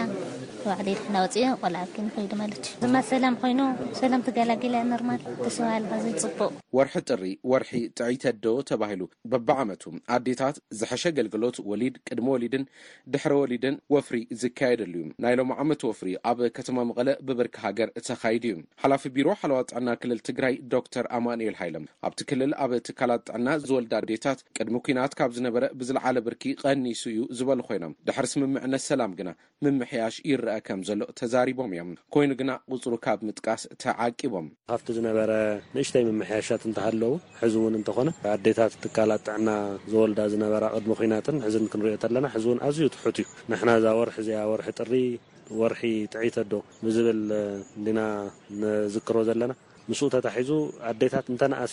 ወርሒ 6.76 6.94
ጥሪ 7.08 7.22
ወርሒ 7.50 7.70
ጥተ 7.98 8.24
ደ 8.44 8.52
ተባሂሉ 8.70 9.02
በባ 9.32 9.48
ዓመቱ 9.62 9.82
ኣዴታት 10.16 10.56
ዝሸ 10.80 11.02
ገልግሎት 11.18 11.56
ወሊድ 11.70 11.96
ቅድሚ 12.08 12.26
ወሊድን 12.34 12.64
ድሕ 13.14 13.24
ወሊድን 13.40 13.76
ወፍ 13.94 14.08
ዝካየደሉ 14.42 14.94
እዩ 15.02 15.08
ናይ 15.24 15.36
ም 15.48 15.56
ዓመት 15.64 15.82
ወፍ 15.88 16.00
ኣብ 16.32 16.38
ከተማ 16.58 16.76
መቐለ 16.90 17.10
ብርክ 17.40 17.56
ሃገር 17.64 17.90
ተካድ 18.08 18.46
እዩ 18.50 18.56
ሓላፊ 18.84 19.02
ቢሮ 19.18 19.28
ሓዋት 19.42 19.68
ጥና 19.72 19.88
ክልል 20.04 20.22
ትግራይ 20.30 20.56
ዶር 20.74 21.08
ኣማኤል 21.18 21.56
ሃለም 21.62 21.86
ኣብቲ 22.08 22.20
ክልል 22.32 22.54
ኣብ 22.66 22.74
ትካላት 22.90 23.24
ጥና 23.30 23.48
ዝወል 23.68 23.88
ኣዴታት 24.02 24.38
ቅድሚ 24.58 24.78
ናት 25.00 25.12
ካብ 25.20 25.32
ዝነበረ 25.40 25.64
ብዝለ 25.80 25.98
ብር 26.28 26.36
ቀኒሱ 26.64 27.04
እዩ 27.14 27.20
ዝበ 27.40 27.50
ኮይኖም 27.70 27.94
ነት 28.72 28.82
ሽ 30.14 30.20
ዘሎ 30.88 31.02
ተቦም 31.18 31.70
እዮም 31.74 31.90
ይኑ 32.24 32.30
ግና 32.40 32.50
ፅሩ 32.82 32.94
ካብ 33.04 33.20
ምጥቃስ 33.28 33.62
ተዓቦም 33.82 34.46
ካብቲ 34.70 34.88
ዝነበረ 34.96 35.30
ንእሽተይ 35.74 36.04
መሕያሻት 36.20 36.62
እንተሃለው 36.68 37.12
ሕዚ 37.40 37.54
ውን 37.64 37.76
እንተኾነ 37.80 38.10
ኣዴታት 38.34 38.72
ትካላት 38.84 39.22
ጥና 39.28 39.48
ዘወልዳ 39.92 40.20
ዝነበ 40.34 40.52
ቅድሚ 40.74 40.92
ኮናትን 41.00 41.36
ክንሪኦ 41.74 41.96
ለና 42.16 42.26
ዚውን 42.44 42.60
ኣዝዩ 42.68 42.86
ትሑት 42.96 43.18
እዩ 43.22 43.26
ንና 43.52 43.68
እዛ 43.80 43.86
ወርሒ 44.00 44.18
ዚ 44.28 44.30
ርሒ 44.58 44.72
ጥሪ 44.80 44.92
ወርሒ 45.60 45.82
ጥዒተ 46.12 46.36
ዶ 46.52 46.62
ብዝብል 46.84 47.20
ና 47.98 48.02
ንዝክሮ 48.62 49.16
ዘለና 49.30 49.52
ምስ 49.90 50.00
ተታሒዙ 50.14 50.50
ኣዴታት 50.90 51.26
ንተኣሰ 51.34 51.72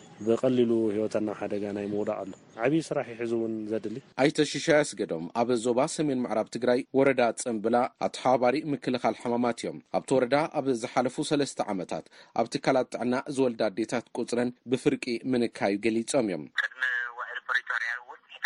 ብቀሊሉ 0.27 0.71
ሂወታ 0.95 1.15
ናብ 1.27 1.35
ሓደጋ 1.39 1.63
ናይ 1.77 1.85
ምውዳቅ 1.91 2.15
ኣሎ 2.23 2.31
ዓብይ 2.63 2.81
ስራሕ 2.87 3.07
ይሕዙውን 3.13 3.53
ዘድሊ 3.71 3.97
ኣይተሽሻያስገዶም 4.23 5.25
ኣብ 5.41 5.49
ዞባ 5.65 5.79
ሰሜን 5.95 6.19
መዕራብ 6.25 6.47
ትግራይ 6.55 6.81
ወረዳ 6.97 7.21
ፅምብላ 7.43 7.75
ኣተሓባባሪ 8.07 8.55
ምክልኻል 8.73 9.15
ሕማማት 9.21 9.59
እዮም 9.63 9.79
ኣብቲ 9.99 10.09
ወረዳ 10.17 10.35
ኣብ 10.59 10.65
ዝሓለፉ 10.81 11.15
ሰለስተ 11.31 11.67
ዓመታት 11.73 12.05
ኣብ 12.41 12.45
ቲካላት 12.55 12.89
ጥዕና 12.95 13.13
ዝወልዳ 13.37 13.61
ኣዴታት 13.71 14.05
ቁፅረን 14.17 14.51
ብፍርቂ 14.73 15.05
ምንካዩ 15.33 15.75
ገሊፆም 15.85 16.27
እዮም 16.31 16.45
ቅድሚ 16.61 16.81
ዋሂል 17.19 17.41
ፕሪቶርያ 17.49 17.89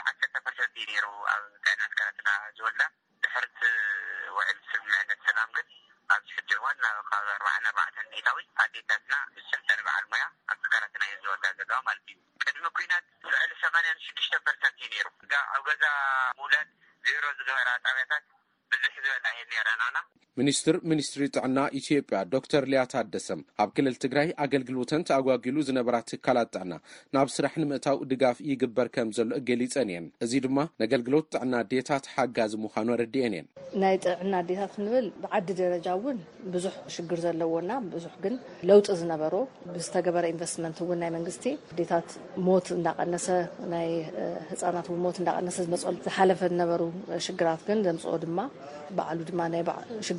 ዓፈ 0.07 0.61
ሩ 1.03 1.09
ኣብ 1.33 1.43
ዕና 1.91 2.01
ት 2.17 2.31
ዝወልዳ 2.57 2.83
ድርት 3.25 3.59
ል 4.45 4.57
ስይነት 4.71 5.21
ሰላ 5.27 5.39
ዋናብ 6.63 6.97
ካብ 7.09 7.27
ኣዓ 7.35 7.45
ኣዕ 7.85 7.95
ሜታዊ 8.11 8.39
ኣዴታትና 8.63 9.13
ብሰሕተን 9.35 9.79
በዓል 9.85 10.05
ሞያ 10.11 10.25
ኣካራትና 10.53 11.03
ዘወዳ 11.23 11.45
ገ 11.71 11.79
ማለት 11.87 12.03
እዩ 12.13 12.17
ቅድሚ 12.43 12.65
ኩናት 12.77 13.05
ፍዕሊ 13.31 13.51
8 13.63 13.87
6ሽርት 14.05 14.63
እዩሩ 14.85 15.07
እ 15.25 15.27
ኣብ 15.55 15.63
ገዛ 15.69 15.83
ምውለድ 16.37 16.69
ዜሮ 17.07 17.23
ዝግበራ 17.37 17.69
ጣብያታት 17.85 18.23
ብዙሕ 18.71 18.93
ዝበላ 19.03 19.25
ል 19.47 19.51
ራናውና 19.69 19.97
ሚኒስትር 20.39 20.75
ሚኒስትሪ 20.91 21.21
ጥዕና 21.35 21.59
ኢትዮጵያ 21.79 22.17
ዶተር 22.31 22.63
ሌያት 22.71 22.93
ኣደሰም 23.01 23.41
ኣብ 23.63 23.69
ክልል 23.75 23.93
ትግራይ 24.03 24.29
ኣገልግሎተን 24.45 25.03
ተኣጓጊሉ 25.09 25.57
ዝነበራ 25.67 25.95
ትካላት 26.09 26.49
ጥዕና 26.55 26.73
ናብ 27.15 27.27
ስራሕ 27.35 27.53
ንምእታው 27.61 27.97
ድጋፍ 28.11 28.39
ይግበር 28.51 28.87
ከም 28.95 29.09
ዘሎ 29.17 29.31
ገሊፀን 29.49 29.89
እየን 29.91 30.07
እዚ 30.25 30.33
ድማ 30.45 30.57
ነገልግሎት 30.83 31.27
ጥዕና 31.35 31.53
ዴታ 31.73 31.91
ተሓጋዝ 32.07 32.51
ምኳኑ 32.63 32.89
ረድአን 33.01 33.35
እየን 33.37 33.47
ናይ 33.83 33.95
ጥዕና 34.05 34.33
ኣዴታት 34.43 34.73
ክንብል 34.75 35.07
ብዓዲ 35.21 35.47
ደረጃ 35.61 35.87
ውን 36.03 36.19
ብዙሕ 36.55 36.75
ሽግር 36.95 37.19
ዘለዎና 37.27 37.71
ብዙሕ 37.93 38.13
ግን 38.25 38.35
ለውጢ 38.71 38.87
ዝነበሩ 39.03 39.33
ብዝተገበረ 39.75 40.25
ኢንቨስትመንት 40.33 40.77
ን 40.91 40.99
ናይ 41.03 41.11
መንግስ 41.17 41.39
ዴታት 41.79 42.09
ሞት 42.49 42.67
እዳቀነሰ 42.77 43.29
ናይ 43.75 43.89
ህፃናት 44.51 44.89
ት 45.15 45.25
እዳቀነሰ 45.25 45.57
ዝሉ 45.67 45.73
ዝሓፈ 46.09 46.39
ዝነበሩ 46.53 46.81
ሽራት 47.27 47.65
ን 47.77 47.81
ዘምፅኦ 47.89 48.15
ድማ 48.25 48.37
ሉ 49.17 49.21
ድማይ 49.31 49.49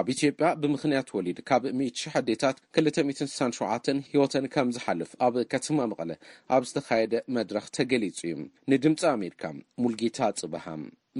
ኣብ 0.00 0.06
ኢትዮጵያ 0.12 0.46
ብምክንያት 0.60 1.08
ወሊድ 1.16 1.38
ካብ 1.48 1.64
10ዴታት 1.70 2.56
267 2.86 3.90
ሂወተን 4.12 4.46
ከም 4.54 4.68
ዝሓልፍ 4.76 5.10
ኣብ 5.26 5.34
ከተማ 5.52 5.78
መቐለ 5.90 6.10
ኣብ 6.54 6.62
ዝተካየደ 6.68 7.14
መድረክ 7.36 7.66
ተገሊጹ 7.76 8.18
እዩ 8.30 8.38
ንድምፂ 8.72 8.98
ኣሜሪካ 9.16 9.42
ሙልጌታ 9.82 10.18
ፅበሃ 10.40 10.64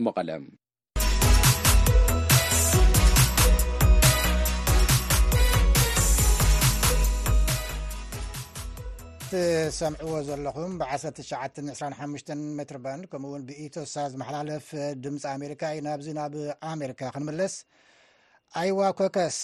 መቐለ 0.07 0.31
ትሰምዕዎ 9.31 10.15
ዘለኹም 10.31 10.75
ብ192ሓ 10.83 12.11
ሜትርባንድ 12.59 13.05
ከምኡውን 13.15 13.47
ብኢቶሳ 13.51 13.95
ዝመሓላለፍ 14.15 14.67
ድምፂ 15.07 15.25
ኣሜሪካ 15.37 15.63
እዩ 15.79 15.83
ናብዚ 15.91 16.09
ናብ 16.21 16.35
ኣሜሪካ 16.75 17.01
ክንምለስ 17.17 17.55
ኣይዋ 18.61 18.81
ኮከስ 18.99 19.37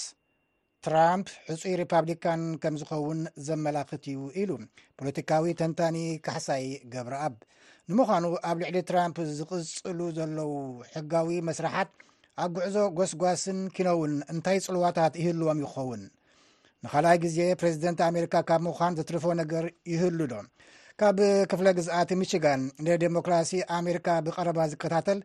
ትራምፕ 0.85 1.29
ሕፁይ 1.47 1.73
ሪፓብሊካን 1.81 2.43
ከም 2.63 2.75
ዝኸውን 2.81 3.21
ዘመላክት 3.47 4.05
እዩ 4.13 4.19
ኢሉ 4.41 4.51
ፖለቲካዊ 4.99 5.49
ተንታኒ 5.61 5.97
ካሕሳይ 6.27 6.65
ገብረኣብ 6.93 7.35
ንምዃኑ 7.89 8.25
ኣብ 8.51 8.57
ልዕሊ 8.63 8.77
ትራምፕ 8.91 9.17
ዝቕፅሉ 9.39 9.99
ዘለው 10.19 10.53
ሕጋዊ 10.95 11.39
መስራሓት 11.49 11.91
ኣብ 12.45 12.51
ጉዕዞ 12.61 12.77
ጎስጓስን 13.01 13.59
ኪኖውን 13.79 14.15
እንታይ 14.35 14.61
ፅልዋታት 14.69 15.13
ይህልዎም 15.23 15.63
ይኸውን 15.67 16.05
ንካልኣይ 16.85 17.19
ግዜ 17.27 17.39
ፕረዚደንት 17.63 18.03
ኣሜሪካ 18.11 18.35
ካብ 18.51 18.63
ምዃን 18.71 18.97
ዘትርፎ 19.01 19.27
ነገር 19.43 19.67
ይህሉ 19.95 20.21
ዶ 20.35 20.43
ካብ 21.03 21.19
ክፍለ 21.53 21.67
ግዝኣት 21.81 22.13
ሚችጋን 22.21 22.63
ንዴሞክራሲ 22.91 23.53
ኣሜሪካ 23.81 24.09
ብቀረባ 24.29 24.59
ዝከታተል 24.75 25.21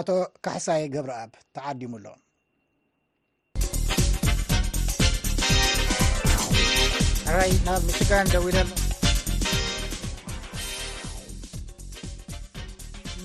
ኣቶ 0.00 0.08
ካሕሳይ 0.46 0.84
ገብረኣብ 0.96 1.32
ተዓዲሙሎ 1.56 2.06
ራይናብ 7.38 7.82
ሚሽጋን 7.86 8.28
ደዊደ 8.32 8.58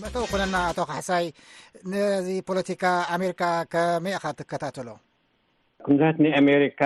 መተው 0.02 0.26
ኮነና 0.32 0.56
ኣቶ 0.72 0.78
ካሕሳይ 0.90 1.26
ነዚ 1.92 2.28
ፖለቲካ 2.50 2.84
ኣሜሪካ 3.16 3.42
ከመይ 3.74 4.16
ኢካ 4.18 4.26
ትከታተሎ 4.40 4.88
ከምዝባት 5.86 6.20
ናይ 6.24 6.34
ኣሜሪካ 6.42 6.82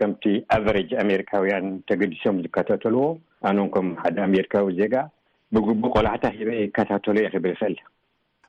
ከምቲ 0.00 0.24
ኣቨሬጅ 0.56 0.90
ኣሜሪካውያን 1.04 1.68
ተገዲሶም 1.90 2.40
ዝከታተልዎ 2.46 3.04
ኣነንከም 3.50 3.90
ሓደ 4.02 4.18
ኣሜሪካዊ 4.28 4.68
ዜጋ 4.80 4.94
ብግቡ 5.56 5.84
ቆልሕታ 5.96 6.24
ሂበ 6.38 6.50
ከታተሎ 6.78 7.16
የክብል 7.26 7.52
ይክእል 7.56 7.76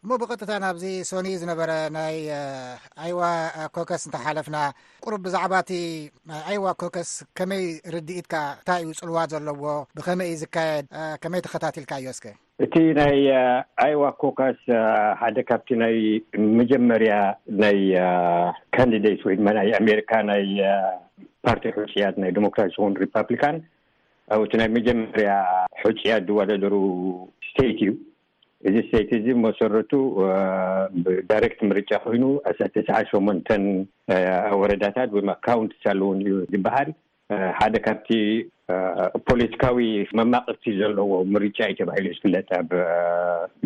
እሞ 0.03 0.11
ብቐጥታ 0.21 0.51
ናብዚ 0.63 0.81
ሶኒ 1.07 1.27
ዝነበረ 1.39 1.71
ናይ 1.95 2.17
ኣይዋ 3.03 3.21
ኮከስ 3.75 4.03
እንታይ 4.07 4.23
ሓለፍና 4.25 4.57
ቁሩብ 5.05 5.21
ብዛዕባ 5.25 5.53
እቲ 5.63 5.71
ኣይዋ 6.49 6.65
ኮከስ 6.81 7.09
ከመይ 7.37 7.63
ርዲኢትካ 7.95 8.33
እንታይ 8.59 8.81
እዩ 8.83 8.93
ፅልዋ 8.99 9.17
ዘለዎ 9.31 9.65
ብከመይይ 9.97 10.33
ዝካየድ 10.43 10.85
ከመይ 11.23 11.41
ተኸታቲልካ 11.45 11.91
እዮ 12.01 12.07
ስኪ 12.19 12.27
እቲ 12.65 12.73
ናይ 13.01 13.19
ኣይዋ 13.85 14.01
ኮካስ 14.23 14.57
ሓደ 15.23 15.37
ካብቲ 15.49 15.69
ናይ 15.83 15.97
መጀመርያ 16.59 17.13
ናይ 17.63 17.79
ካንዲደት 18.77 19.23
ወይ 19.29 19.35
ድማ 19.41 19.47
ናይ 19.59 19.69
ኣሜሪካ 19.83 20.11
ናይ 20.31 20.47
ፓርቲ 21.47 21.65
ሕጪያት 21.79 22.15
ናይ 22.25 22.31
ዴሞክራት 22.37 22.71
ዝውን 22.77 22.95
ሪፓብሊካን 23.05 23.57
ኣብ 24.33 24.41
እቲ 24.45 24.53
ናይ 24.63 24.69
መጀመርያ 24.77 25.29
ሕጪያት 25.83 26.23
ድዋዳደሩ 26.29 26.75
ስተይት 27.49 27.79
እዩ 27.85 27.91
እዚ 28.67 28.77
ስተይቲ 28.85 29.09
እዚ 29.17 29.27
መሰረቱ 29.45 29.91
ብዳይረክት 31.03 31.59
ምርጫ 31.69 31.91
ኮይኑ 32.05 32.23
ሳተስዓ 32.57 32.95
ሸመንተን 33.11 33.63
ወረዳታት 34.61 35.09
ወይ 35.15 35.23
ኣካውንቲ 35.35 35.73
ሳለውን 35.85 36.19
እዩ 36.23 36.31
ዝበሃል 36.53 36.89
ሓደ 37.59 37.75
ካብቲ 37.85 38.09
ፖለቲካዊ 39.27 39.77
መማቅርቲ 40.19 40.65
ዘለዎ 40.79 41.11
ምርጫ 41.35 41.57
እዩ 41.71 41.77
ተባሂሉ 41.81 42.05
እዩ 42.09 42.17
ዝፍለጥብ 42.17 42.67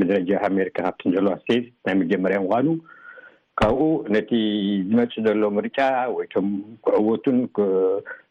መደረጃኣሜሪካ 0.01 0.75
ካብት 0.85 1.01
ዘለዋ 1.15 1.33
ስተይዝ 1.41 1.65
ናይ 1.87 1.95
መጀመርያ 2.03 2.37
ምኳኑ 2.45 2.67
ካብኡ 3.61 3.81
ነቲ 4.15 4.29
ዝመፅ 4.89 5.15
ዘሎ 5.27 5.41
ምርጫ 5.57 5.79
ወይቶም 6.17 6.47
ክዕወቱን 6.85 7.39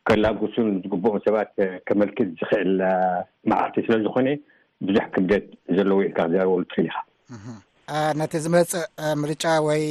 ከላጉሱን 0.09 0.71
ዝግብኦም 0.85 1.19
ሰባት 1.26 1.52
ከመልክት 1.88 2.31
ዝክእል 2.40 2.73
መዓርቲ 3.50 3.76
ስለዝኮነ 3.88 4.28
ቡዙሕ 4.86 5.04
ክደት 5.14 5.44
ዘለዎ 5.76 5.98
ኢልካዝርዎሉ 6.08 6.60
ትክይካ 6.72 6.94
ነቲ 8.18 8.32
ዝመፅእ 8.44 8.82
ምርጫ 9.22 9.44
ወይ 9.68 9.82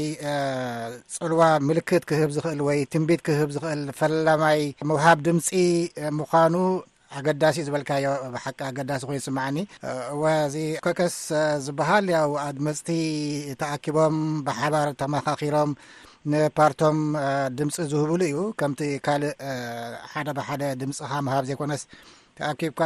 ፅልዋ 1.15 1.41
ምልክት 1.67 2.03
ክህብ 2.09 2.29
ዝኽእል 2.35 2.61
ወይ 2.67 2.79
ትንቢት 2.93 3.21
ክህብ 3.27 3.49
ዝኽእል 3.55 3.81
ፈላማይ 3.99 4.59
ምውሃብ 4.91 5.17
ድምፂ 5.27 5.49
ምኳኑ 6.19 6.55
ኣገዳሲ 7.19 7.55
እዩ 7.61 7.65
ዝበልካዮ 7.67 8.05
ብሓቂ 8.33 8.59
ኣገዳሲ 8.71 9.01
ኮይኑ 9.07 9.21
ስማዕኒ 9.27 9.57
ወእዚ 10.21 10.55
ኮከስ 10.85 11.15
ዝበሃል 11.65 12.05
ያው 12.17 12.29
ኣድመፅቲ 12.47 12.89
ተኣኪቦም 13.61 14.17
ብሓባር 14.47 14.89
ተመኻኪሮም 15.01 15.71
ንፓርቶም 16.31 16.97
ድምፂ 17.59 17.75
ዝህብሉ 17.91 18.19
እዩ 18.29 18.39
ከምቲ 18.61 18.81
ካልእ 19.07 19.33
ሓደ 20.13 20.27
ብሓደ 20.39 20.63
ድምፅካ 20.83 21.11
ምሃብ 21.27 21.45
ዘይኮነስ 21.49 21.83
ተኣኪብካ 22.37 22.81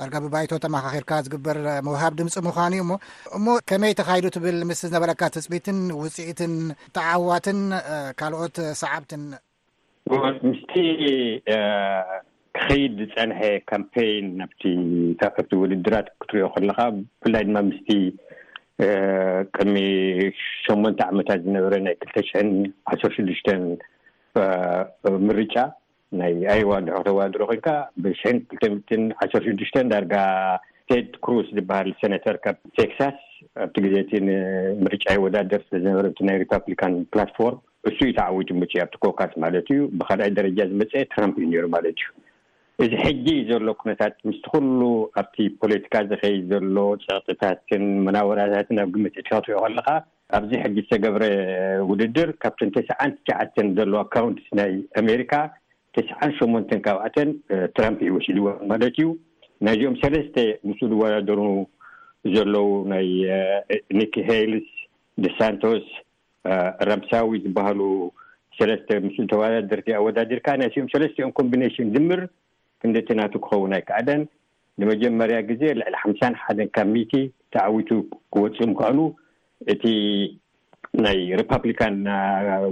ዳርካ 0.00 0.14
ብባይቶ 0.24 0.52
ተማካኺርካ 0.64 1.12
ዝግበር 1.24 1.56
ምውሃብ 1.86 2.12
ድምፂ 2.18 2.34
ምዃኑ 2.46 2.70
እዩ 2.76 2.80
እሞ 2.84 2.90
እሞ 3.36 3.46
ከመይ 3.70 3.92
ተካይዱ 3.98 4.26
ትብል 4.36 4.56
ምስሊ 4.68 4.88
ዝነበረካ 4.90 5.22
ትፅቢትን 5.34 5.78
ውፅኢትን 6.02 6.54
ጠዓዋትን 6.96 7.60
ካልኦት 8.20 8.56
ሰዓብትን 8.82 9.24
ምስቲ 10.48 10.72
ክከይድ 12.56 12.94
ዝፀንሐ 13.00 13.40
ካምፓይን 13.72 14.26
ቲ 14.60 15.52
ውድድራት 15.62 16.08
ክትሪኦ 16.22 16.48
ከለካ 16.56 16.78
ብፍላይ 16.96 17.44
ድማ 17.50 17.58
ምስቲ 17.68 17.88
ቅሚ 19.56 19.74
8ሞንተ 20.70 20.98
ዓመታት 21.12 21.40
ዝነበረ 21.48 21.74
ናይ 21.86 21.96
ክተሽን 22.02 22.48
ዓሰሽዱሽተ 22.94 23.48
ምርጫ 25.28 25.54
ናይ 26.20 26.32
ኣይዋ 26.52 26.70
ድሕክተዋድሮ 26.86 27.40
ኮይንካ 27.50 27.68
ብሽን 28.04 28.36
ክልተ 28.48 28.70
ምትን 28.74 29.02
ዓሸረ 29.24 29.42
ሽዱሽተ 29.48 29.76
ዳርጋ 29.92 30.14
ቴድ 30.90 31.08
ክሩስ 31.24 31.46
ዝበሃል 31.56 31.88
ሴነተር 32.00 32.36
ካብ 32.44 32.56
ቴክሳስ 32.78 33.18
ኣብቲ 33.64 33.76
ግዜቲ 33.84 34.10
ንምርጫይ 34.28 35.18
ወዳደር 35.24 35.62
ስለዝነበረብቲ 35.68 36.20
ናይ 36.28 36.36
ሪፓብሊካን 36.42 36.94
ፕላትፎርም 37.12 37.58
እሱ 37.90 37.98
እዩተዓዊት 38.08 38.50
ሙፅ 38.60 38.74
ኣብቲ 38.84 38.94
ኮካስ 39.04 39.32
ማለት 39.44 39.68
እዩ 39.74 39.80
ብከድኣይ 40.00 40.32
ደረጃ 40.40 40.58
ዝመፀ 40.72 40.92
ትራምፕ 41.14 41.36
እዩ 41.42 41.48
ነሩ 41.56 41.64
ማለት 41.76 41.96
እዩ 42.02 42.10
እዚ 42.82 42.92
ሕጂ 43.06 43.26
ዘሎ 43.48 43.66
ኩነታት 43.82 44.14
ምስቲኩሉ 44.28 44.80
ኣብቲ 45.22 45.36
ፖለቲካ 45.62 45.94
ዝኸይ 46.10 46.36
ዘሎ 46.52 46.76
ፀቕጢታትን 47.08 47.84
መናወርያታትን 48.06 48.80
ኣብ 48.84 48.90
ግመፂዒድካክትሪኦ 48.94 49.58
ከለካ 49.64 49.88
ኣብዚ 50.36 50.52
ሕጂ 50.64 50.76
ዝተገብረ 50.84 51.24
ውድድር 51.90 52.28
ካብ 52.42 52.54
ትንተ 52.60 52.76
ሰዓንቲሸዓተን 52.90 53.68
ዘሎ 53.78 53.92
ኣካውንት 54.04 54.40
ናይ 54.60 54.72
ኣሜሪካ 55.02 55.32
ትስዓን 55.96 56.30
ሸመንተ 56.38 56.70
ካብኣተን 56.86 57.30
ትራምፒ 57.76 58.00
ዩወሲድዎ 58.08 58.46
ማለት 58.70 58.94
እዩ 58.98 59.08
ናይዚኦም 59.66 59.96
ሰለስተ 60.02 60.36
ምስኡሉ 60.68 60.92
ወዳድሩ 61.02 61.40
ዘለዉ 62.34 62.66
ናይ 62.92 63.08
ኒክሃልስ 63.98 64.68
ደ 65.22 65.26
ሳንቶስ 65.38 65.84
ራምሳዊ 66.90 67.32
ዝበሃሉ 67.44 67.80
ሰለስተ 68.58 68.88
ምስ 69.06 69.16
ተወዳድርቲ 69.32 69.88
ኣወዳዲርካ 69.98 70.46
ናይዚኦም 70.62 70.88
ሰለስተኦም 70.94 71.32
ኮምቢኔሽን 71.40 71.92
ድምር 71.96 72.22
ከምደቲናቱ 72.82 73.34
ክኸውን 73.46 73.74
ኣይከኣደን 73.78 74.22
ንመጀመርያ 74.82 75.38
ግዜ 75.50 75.62
ልዕሊ 75.80 75.94
ሓምሳን 76.02 76.34
ሓደን 76.42 76.68
ካብ 76.76 76.88
ሚቲ 76.94 77.12
ተኣዊቱ 77.54 77.90
ክወፅም 78.34 78.70
ካኣሉ 78.78 79.00
እቲ 79.72 79.84
ናይ 81.04 81.18
ሪፓብሊካን 81.40 81.96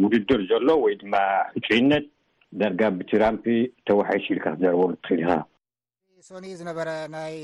ውድድር 0.05 0.41
ዘሎ 0.53 0.69
ወይ 0.85 0.95
ድማ 1.03 1.15
እፅይነት 1.61 2.07
ደርጋ 2.61 2.81
ብትራምፒ 2.99 3.45
ተወሓይሽ 3.89 4.25
ኢልካ 4.35 4.47
ዘዕዎሉ 4.63 4.93
ትልኻሶኒ 5.07 6.47
ዝነበረ 6.61 6.89
ናይ 7.15 7.35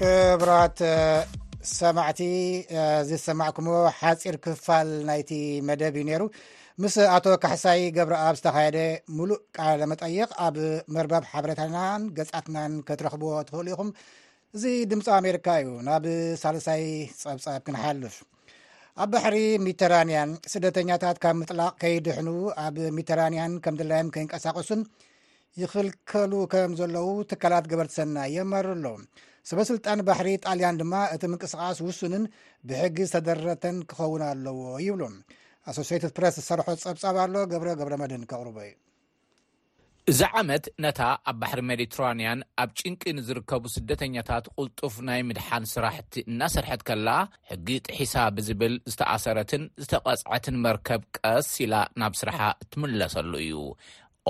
ክብራት 0.00 0.80
ሰማዕቲ 1.78 2.20
ዝሰማዕ 3.08 3.50
ኩሞ 3.56 3.68
ሓፂር 4.00 4.36
ክፋል 4.44 4.88
ናይቲ 5.08 5.30
መደብ 5.68 5.94
እዩ 6.00 6.04
ነይሩ 6.10 6.22
ምስ 6.82 6.96
ኣቶ 7.12 7.24
ካሕሳይ 7.42 7.80
ገብረኣብ 7.94 8.34
ዝተካየደ 8.38 8.76
ሙሉእ 9.18 9.38
ቃ 9.56 9.62
ለመጠይቕ 9.80 10.28
ኣብ 10.46 10.56
መርባብ 10.94 11.24
ሓበሬታናን 11.30 12.02
ገፃትናን 12.16 12.72
ከትረኽቦዎ 12.88 13.32
ትኽእሉ 13.48 13.66
ኢኹም 13.72 13.88
እዚ 14.56 14.62
ድምፂ 14.90 15.04
ኣሜሪካ 15.16 15.48
እዩ 15.62 15.70
ናብ 15.88 16.04
ሳልሳይ 16.42 16.84
ፀብፃብ 17.22 17.58
ክንሓልፍ 17.68 18.16
ኣብ 19.04 19.08
ባሕሪ 19.14 19.36
ሚድተራንያን 19.64 20.30
ስደተኛታት 20.52 21.18
ካብ 21.24 21.36
ምጥላቅ 21.40 21.74
ከይድሕኑ 21.84 22.28
ኣብ 22.66 22.76
ሚድተራንያን 22.98 23.54
ከም 23.64 23.76
ድለዮም 23.80 24.12
ከይንቀሳቀሱን 24.18 24.82
ይኽልከሉ 25.62 26.32
ከም 26.54 26.74
ዘለዉ 26.82 27.08
ትካላት 27.32 27.66
ገበር 27.74 27.88
ትሰና 27.92 28.16
የመር 28.36 28.68
ኣሎ 28.74 28.86
ሰበስልጣን 29.52 30.00
ባሕሪ 30.10 30.28
ጣልያን 30.46 30.78
ድማ 30.82 30.94
እቲ 31.16 31.22
ምንቅስቃስ 31.34 31.80
ውሱንን 31.88 32.24
ብሕጊ 32.68 32.96
ዝተደረረተን 33.10 33.76
ክኸውን 33.90 34.24
ኣለዎ 34.30 34.58
ይብሎ 34.86 35.02
ኣሶስትድ 35.70 36.04
ፕረስ 36.16 36.34
ዝሰርሖ 36.40 36.66
ፀብፃብ 36.82 37.16
ኣሎ 37.22 37.34
ገብረ 37.50 37.70
ገብረ 37.78 37.94
መድን 38.02 38.22
ከቅርቦ 38.30 38.56
እዩ 38.66 38.72
እዚ 40.10 40.20
ዓመት 40.40 40.64
ነታ 40.84 41.00
ኣብ 41.30 41.36
ባሕሪ 41.40 41.60
መድትራንያን 41.70 42.38
ኣብ 42.62 42.70
ጭንቂ 42.80 43.02
ንዝርከቡ 43.16 43.64
ስደተኛታት 43.74 44.44
ቁልጡፍ 44.60 44.94
ናይ 45.08 45.20
ምድሓን 45.28 45.64
ስራሕቲ 45.72 46.14
እናሰርሐት 46.32 46.82
ከላ 46.90 47.08
ሕጊ 47.50 47.68
ጥሒሳ 47.86 48.14
ብዝብል 48.36 48.74
ዝተኣሰረትን 48.92 49.64
ዝተቐፅዐትን 49.82 50.56
መርከብ 50.66 51.02
ቀሲላ 51.20 51.74
ናብ 52.02 52.14
ስርሓ 52.20 52.40
እትምለሰሉ 52.64 53.32
እዩ 53.46 53.54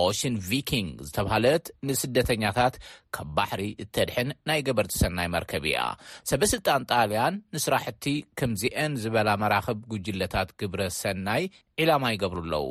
ኦሽን 0.05 0.35
ቪኪንግ 0.49 0.93
ዝተብሃለት 1.07 1.67
ንስደተኛታት 1.89 2.75
ካብ 3.17 3.29
ባሕሪ 3.37 3.63
እተድሕን 3.83 4.29
ናይ 4.49 4.61
ገበርቲ 4.67 4.93
ሰናይ 5.03 5.29
መርከብ 5.35 5.65
እያ 5.71 5.79
ሰበስልጣን 6.31 6.83
ጣልያን 6.93 7.35
ንስራሕቲ 7.57 8.05
ከምዚአን 8.41 8.93
ዝበላ 9.05 9.29
መራክብ 9.43 9.79
ጉጅለታት 9.93 10.51
ግብረ 10.63 10.81
ሰናይ 11.01 11.43
ዕላማ 11.85 12.05
ይገብሩ 12.15 12.39
ኣለዉ 12.45 12.67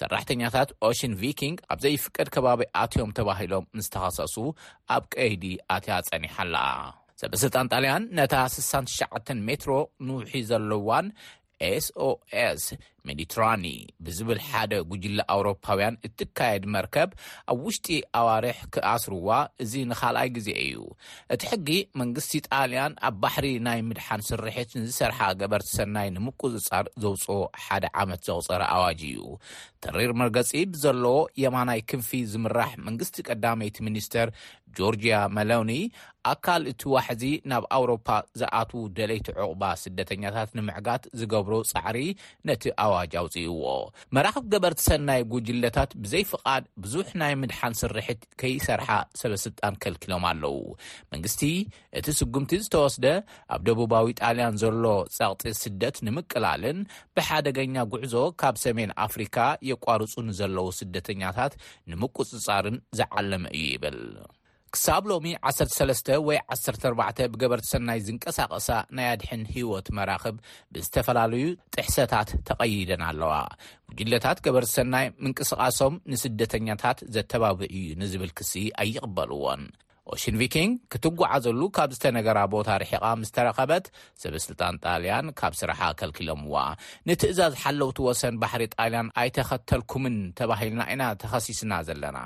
ሰራሕተኛታት 0.00 0.68
ኦሽን 0.88 1.14
ቪኪንግ 1.22 1.58
ኣብዘይ 1.74 1.96
ፍቀድ 2.04 2.30
ከባቢ 2.36 2.62
ኣትዮም 2.82 3.12
ተባሂሎም 3.20 3.68
ምስተኸሰሱ 3.78 4.36
ኣብ 4.96 5.04
ቀይዲ 5.16 5.44
ኣትያ 5.76 5.98
ፀኒሓ 6.10 6.36
ኣለ 6.46 6.56
ሰበስልጣን 7.22 7.68
ጣልያን 7.72 8.04
ነታ 8.20 8.34
699 8.58 9.36
ሜትሮ 9.50 9.72
ንውሒ 10.08 10.34
ዘለዋን 10.52 11.08
ስስ 11.84 12.64
ሜዲትራኒ 13.08 13.64
ብዝብል 14.04 14.40
ሓደ 14.48 14.72
ጉጅለ 14.90 15.18
ኣውሮፓውያን 15.34 15.98
እትካየድ 16.08 16.64
መርከብ 16.74 17.10
ኣብ 17.52 17.60
ውሽጢ 17.68 17.86
ኣዋርሕ 18.20 18.58
ክኣስርዋ 18.74 19.28
እዚ 19.64 19.72
ንካልኣይ 19.92 20.30
ግዜ 20.36 20.48
እዩ 20.64 20.80
እቲ 21.36 21.42
ሕጊ 21.52 21.68
መንግስቲ 22.02 22.34
ጣልያን 22.48 22.96
ኣብ 23.08 23.16
ባሕሪ 23.22 23.46
ናይ 23.68 23.80
ምድሓን 23.90 24.24
ስርሕት 24.30 24.70
ንዝሰርሓ 24.82 25.20
ገበር 25.42 25.64
ሰናይ 25.74 26.08
ንምቁፅፃር 26.18 26.86
ዘውፅኦ 27.04 27.38
ሓደ 27.66 27.84
ዓመት 28.02 28.22
ዘቁፀረ 28.28 28.62
ኣዋጂ 28.76 29.02
እዩ 29.12 29.22
ትሪር 29.84 30.12
መርገፂ 30.20 30.50
ብዘለዎ 30.74 31.16
የማናይ 31.44 31.80
ክንፊ 31.90 32.10
ዝምራሕ 32.34 32.70
መንግስቲ 32.86 33.16
ቀዳመይት 33.30 33.76
ሚኒስተር 33.86 34.28
ጆርጂያ 34.78 35.16
መለኒ 35.36 35.72
ኣካል 36.30 36.62
እቲ 36.70 36.82
ዋሕዚ 36.94 37.22
ናብ 37.50 37.64
ኣውሮፓ 37.76 38.06
ዝኣትዉ 38.40 38.80
ደለይቲ 38.96 39.26
ዕቁባ 39.42 39.62
ስደተኛታት 39.82 40.50
ንምዕጋት 40.58 41.02
ዝገብሮ 41.18 41.54
ፃዕሪ 41.72 41.98
ነቲ 42.48 42.64
ኣ 42.84 42.86
ዋኣውፅእዎ 42.96 43.62
መራኽፍ 44.16 44.44
ገበር 44.52 44.72
ተሰናይ 44.80 45.20
ጉጅለታት 45.32 45.90
ብዘይፍቓድ 46.02 46.64
ብዙሕ 46.84 47.08
ናይ 47.22 47.32
ምድሓን 47.42 47.74
ስርሕት 47.80 48.20
ከይሰርሓ 48.40 48.88
ሰበስልጣን 49.20 49.74
ከልኪሎም 49.84 50.24
ኣለዉ 50.30 50.56
መንግስቲ 51.14 51.42
እቲ 52.00 52.06
ስጉምቲ 52.20 52.52
ዝተወስደ 52.66 53.06
ኣብ 53.56 53.60
ደቡባዊ 53.68 54.08
ጣልያን 54.22 54.58
ዘሎ 54.62 54.84
ፀቕጢ 55.18 55.52
ስደት 55.62 55.98
ንምቅላልን 56.08 56.80
ብሓደገኛ 57.18 57.76
ጉዕዞ 57.94 58.14
ካብ 58.42 58.56
ሰሜን 58.64 58.92
ኣፍሪካ 59.08 59.36
የቋርፁንዘለው 59.72 60.68
ስደተኛታት 60.80 61.54
ንምቁፅፃርን 61.92 62.78
ዝዓለመ 63.00 63.42
እዩ 63.58 63.62
ይብል 63.74 64.00
ክሳብ 64.76 65.04
ሎሚ 65.10 65.26
13 65.50 66.08
ወይ 66.28 66.38
14 66.54 67.20
ብገበር 67.32 67.60
ሰናይ 67.68 67.98
ዝንቀሳቐሳ 68.06 68.68
ናይ 68.96 69.06
ኣድሕን 69.12 69.42
ሂወት 69.52 69.86
መራክብ 69.96 70.34
ብዝተፈላለዩ 70.74 71.44
ጥሕሰታት 71.74 72.28
ተቐይደን 72.48 73.02
ኣለዋ 73.08 73.32
ብጅለታት 73.92 74.40
ገበርሰናይ 74.46 75.06
ምንቅስቃሶም 75.24 75.96
ንስደተኛታት 76.12 77.00
ዘተባብዑ 77.16 77.66
እዩ 77.78 77.86
ንዝብል 78.02 78.32
ክሲ 78.40 78.52
ኣይቕበልዎን 78.82 79.62
ኦሽን 80.14 80.36
ቪኪንግ 80.40 80.72
ክትጓዓዘሉ 80.92 81.60
ካብ 81.76 81.90
ዝተነገራ 81.94 82.38
ቦታ 82.54 82.68
ርሒቓ 82.82 83.04
ምስተረኸበት 83.22 83.86
ሰበስልጣን 84.22 84.74
ጣልያን 84.84 85.28
ካብ 85.40 85.54
ስራሓ 85.60 85.80
ከልኪሎም 86.00 86.42
ዋ 86.54 86.62
ንትእዛዝ 87.10 87.54
ሓለውቲ 87.62 87.98
ወሰን 88.08 88.36
ባሕሪ 88.42 88.62
ጣልያን 88.76 89.08
ኣይተኸተልኩምን 89.22 90.16
ተባሂልና 90.40 90.82
ኢና 90.94 91.02
ተኸሲስና 91.22 91.72
ዘለና 91.88 92.18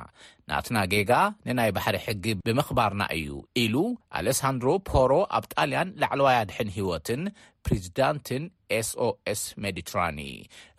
ናትና 0.50 0.78
ጌጋ 0.92 1.12
ንናይ 1.46 1.70
ባሕሪ 1.78 1.96
ሕጊ 2.06 2.24
ብምክባርና 2.46 3.02
እዩ 3.18 3.30
ኢሉ 3.62 3.74
ኣሌሳንድሮ 4.20 4.68
ፖሮ 4.90 5.10
ኣብ 5.38 5.44
ጣልያን 5.54 5.94
ላዕለዋ 6.02 6.28
ያድሕን 6.38 6.72
ሂወትን 6.76 7.22
ፕሪዚዳንትን 7.66 8.42
ኤስኦስ 8.76 9.40
ሜዲትራኒ 9.64 10.18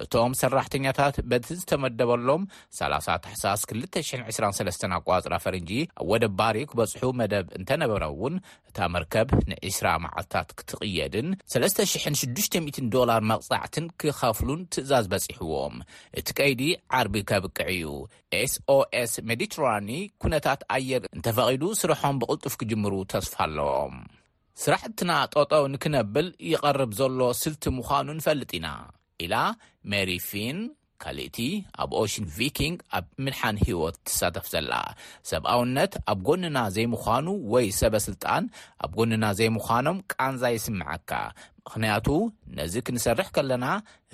እቶም 0.04 0.32
ሰራሕተኛታት 0.42 1.16
በቲ 1.32 1.46
ዝተመደበሎም 1.60 2.44
30 2.78 3.18
ተሕሳስ 3.26 3.62
223 3.74 4.86
ኣቋፅራ 4.98 5.34
ፈርንጂ 5.46 5.72
ኣብ 6.02 6.06
ወደባሪ 6.12 6.58
ክበፅሑ 6.72 7.04
መደብ 7.22 7.48
እንተነበረእውን 7.60 8.36
እታ 8.70 8.80
መርከብ 8.96 9.28
ን2ስራ 9.50 9.88
መዓልትታት 10.06 10.50
ክትቕየድን 10.62 11.30
3600 11.56 12.86
ዶላር 12.96 13.22
መቕጻዕትን 13.34 13.88
ክኸፍሉን 14.04 14.64
ትእዛዝ 14.76 15.08
በፂሕዎም 15.16 15.76
እቲ 16.22 16.28
ከይዲ 16.40 16.64
ዓርቢ 17.00 17.18
ከብቅዕ 17.32 17.68
እዩ 17.76 17.92
ኤስኦስ 18.42 19.14
ሜዲትራኒ 19.32 19.90
ኩነታት 20.24 20.64
ኣየር 20.78 21.04
እንተፈቒዱ 21.18 21.72
ስርሖም 21.84 22.20
ብቕልጡፍ 22.24 22.56
ክጅምሩ 22.64 22.94
ተስፋ 23.16 23.36
ኣለዎም 23.48 23.96
ስራሕትና 24.64 25.12
ጦጦው 25.34 25.64
ንክነብል 25.74 26.28
ይቐርብ 26.52 26.92
ዘሎ 27.00 27.22
ስልቲ 27.42 27.64
ምዃኑ 27.78 28.08
ንፈልጥ 28.20 28.52
ኢና 28.60 28.68
ኢላ 29.26 29.36
ሜሪፊን 29.92 30.58
ካሊእቲ 31.04 31.38
ኣብ 31.84 31.92
ኦሽን 32.00 32.26
ቪኪንግ 32.38 32.78
ኣብ 32.98 33.06
ምድሓን 33.26 33.56
ሂወት 33.68 33.96
ትሳተፍ 34.08 34.46
ዘላ 34.54 34.74
ሰብኣውነት 35.30 35.94
ኣብ 36.12 36.20
ጎንና 36.28 36.58
ዘይምዃኑ 36.76 37.28
ወይ 37.54 37.68
ሰበ 37.80 37.94
ስልጣን 38.08 38.44
ኣብ 38.86 38.92
ጎንና 39.00 39.26
ዘይምዃኖም 39.40 40.00
ቃንዛ 40.14 40.44
ይስምዐካ 40.56 41.10
ምክንያቱ 41.68 42.08
ነዚ 42.58 42.74
ክንሰርሕ 42.86 43.28
ከለና 43.36 43.66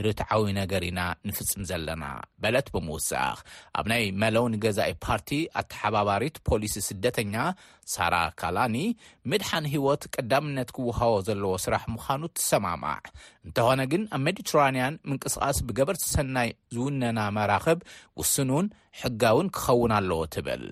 ርትዓዊ 0.05 0.43
ነገር 0.57 0.83
ኢና 0.88 0.99
ንፍፅም 1.27 1.62
ዘለና 1.69 2.03
በለት 2.41 2.67
ብምውሳኽ 2.73 3.38
ኣብ 3.79 3.86
ናይ 3.91 4.03
መለውኒ 4.23 4.53
ገዛኢ 4.65 4.93
ፓርቲ 5.05 5.29
ኣተሓባባሪት 5.62 6.36
ፖሊሲ 6.49 6.75
ስደተኛ 6.89 7.36
ሳራ 7.93 8.15
ካላኒ 8.41 8.75
ምድሓን 9.31 9.67
ሂወት 9.75 10.03
ቀዳምነት 10.15 10.71
ክወሃቦ 10.77 11.13
ዘለዎ 11.29 11.53
ስራሕ 11.65 11.86
ምዃኑ 11.95 12.21
ትሰማማዕ 12.39 13.03
እንተኾነ 13.47 13.79
ግን 13.93 14.03
ኣብ 14.17 14.21
መዲትራንያን 14.27 14.99
ምንቅስቓስ 15.12 15.60
ብገበር 15.69 15.97
ተሰናይ 16.05 16.51
ዝውነና 16.77 17.19
መራክብ 17.39 17.81
ውስኑን 18.21 18.67
ሕጋውን 19.03 19.49
ክኸውን 19.57 19.93
ኣለዎ 19.99 20.21
ትብል 20.36 20.65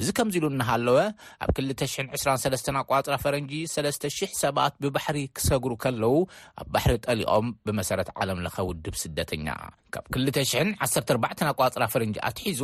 እዚ 0.00 0.08
ከምዚ 0.16 0.34
ኢሉ 0.38 0.46
እናሃለወ 0.52 0.96
ኣብ 1.44 1.50
223 1.58 2.68
ኣቋፅራ 2.80 3.14
ፈረንጂ 3.22 3.52
300 3.74 4.28
ሰባት 4.42 4.74
ብባሕሪ 4.84 5.18
ክሰግሩ 5.36 5.70
ከለዉ 5.82 6.14
ኣብ 6.60 6.68
ባሕሪ 6.74 6.92
ጠሊቖም 7.06 7.46
ብመሰረት 7.66 8.08
ዓለም 8.22 8.42
ለኸ 8.46 8.56
ውድብ 8.70 8.94
ስደተኛ 9.02 9.46
ካብ 9.96 10.04
214 10.18 11.44
ኣቋፅራ 11.52 11.84
ፈረንጂ 11.94 12.16
ኣትሒዙ 12.30 12.60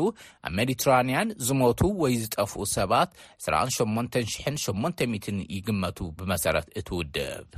ኣብ 0.49 0.53
ሜዲትራንያን 0.61 1.31
ዝሞቱ 1.49 1.81
ወይ 2.03 2.17
ዝጠፍኡ 2.25 2.61
ሰባት 2.79 3.11
2880 3.49 5.39
ይግመቱ 5.57 5.99
ብመሰረት 6.19 6.69
እትውድብ 6.81 7.49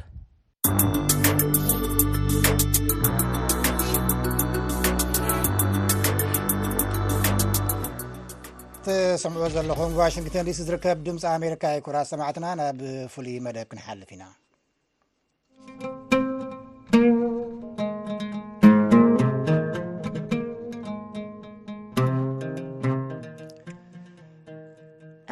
ሰምዑ 9.22 9.44
ዘለኹም 9.54 9.92
ዋሽንግተን 9.98 10.44
ዲሲ 10.48 10.60
ዝርከብ 10.68 10.98
ድምፂ 11.06 11.22
ኣሜሪካ 11.36 11.64
ይኩራ 11.76 11.96
ሰማዕትና 12.10 12.46
ናብ 12.58 12.78
ፍሉይ 13.14 13.36
መደብ 13.44 13.66
ክንሓልፍ 13.70 14.10
ኢና 14.14 14.24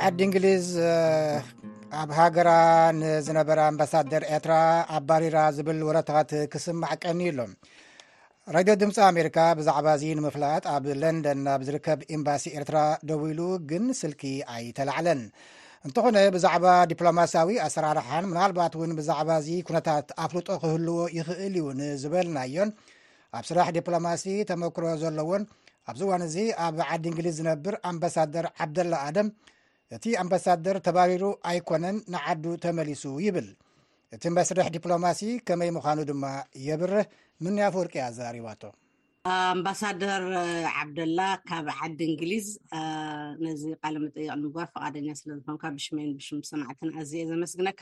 ዓዲ 0.06 0.18
እንግሊዝ 0.28 0.66
ኣብ 2.02 2.08
ሃገራ 2.20 2.50
ንዝነበረ 3.02 3.58
ኣምባሳደር 3.70 4.22
ኤትራ 4.36 4.52
ኣ 4.96 5.04
ባሪራ 5.08 5.38
ዝብል 5.58 5.80
ወረታዋት 5.90 6.30
ክስማዕ 6.52 6.92
ቀኒ 7.04 7.20
ዩሎም 7.30 7.52
ራድዮ 8.54 8.72
ድምፂ 8.80 8.96
ኣሜሪካ 9.08 9.40
ብዛዕባ 9.58 9.88
እዚ 9.96 10.04
ንምፍላጥ 10.18 10.62
ኣብ 10.76 10.84
ለንደን 11.02 11.38
ናብ 11.46 11.60
ዝርከብ 11.66 11.98
ኤምባሲ 12.14 12.44
ኤርትራ 12.58 12.78
ደው 13.08 13.20
ኢሉ 13.32 13.40
ግን 13.70 13.84
ስልኪ 13.98 14.22
ኣይተላዕለን 14.54 15.20
እንተኾነ 15.86 16.18
ብዛዕባ 16.36 16.64
ዲፕሎማሲዊ 16.92 17.52
ኣሰራርሓን 17.66 18.26
ምናልባት 18.30 18.74
እውን 18.78 18.94
ብዛዕባ 18.98 19.28
እዚ 19.42 19.48
ኩነታት 19.68 20.08
ኣፍልጦ 20.24 20.48
ክህልዎ 20.62 20.96
ይኽእል 21.18 21.54
እዩ 21.62 21.68
ንዝበልናዮን 21.80 22.72
ኣብ 23.38 23.44
ስራሕ 23.50 23.68
ዲፕሎማሲ 23.78 24.26
ተመክሮ 24.50 24.84
ዘለዎን 25.04 25.44
ኣብዚ 25.92 26.02
ዋን 26.12 26.24
እዚ 26.28 26.36
ኣብ 26.66 26.76
ዓዲ 26.90 27.04
እንግሊዝ 27.12 27.36
ዝነብር 27.40 27.76
ኣምባሳደር 27.90 28.48
ዓብደላ 28.64 28.94
ኣደም 29.08 29.30
እቲ 29.98 30.04
ኣምባሳደር 30.24 30.78
ተባሪሩ 30.88 31.24
ኣይኮነን 31.52 31.96
ንዓዱ 32.14 32.44
ተመሊሱ 32.66 33.04
ይብል 33.28 33.48
እቲ 34.14 34.24
መስዳሕ 34.36 34.64
ዲፕሎማሲ 34.74 35.20
ከመይ 35.48 35.70
ምዃኑ 35.74 35.98
ድማ 36.08 36.24
የብርህ 36.64 37.06
ምኒ 37.44 37.56
ኣፈርቂ 37.68 37.94
ኣዘራሪባቶ 38.08 38.62
ኣምባሳደር 39.32 40.24
ዓብደላ 40.80 41.20
ካብ 41.48 41.66
ዓዲ 41.86 41.98
እንግሊዝ 42.12 42.46
ነዚ 43.44 43.62
ቃለ 43.82 43.94
መጠይቅ 44.04 44.28
ንባ 44.40 44.56
ፈቃደኛ 44.74 45.08
ስለዝኮንካ 45.20 45.64
ብሽመይን 45.76 46.10
ብሽም 46.18 46.40
ሰማዕትን 46.50 46.90
ኣዝአ 47.02 47.22
ዘመስግነካ 47.30 47.80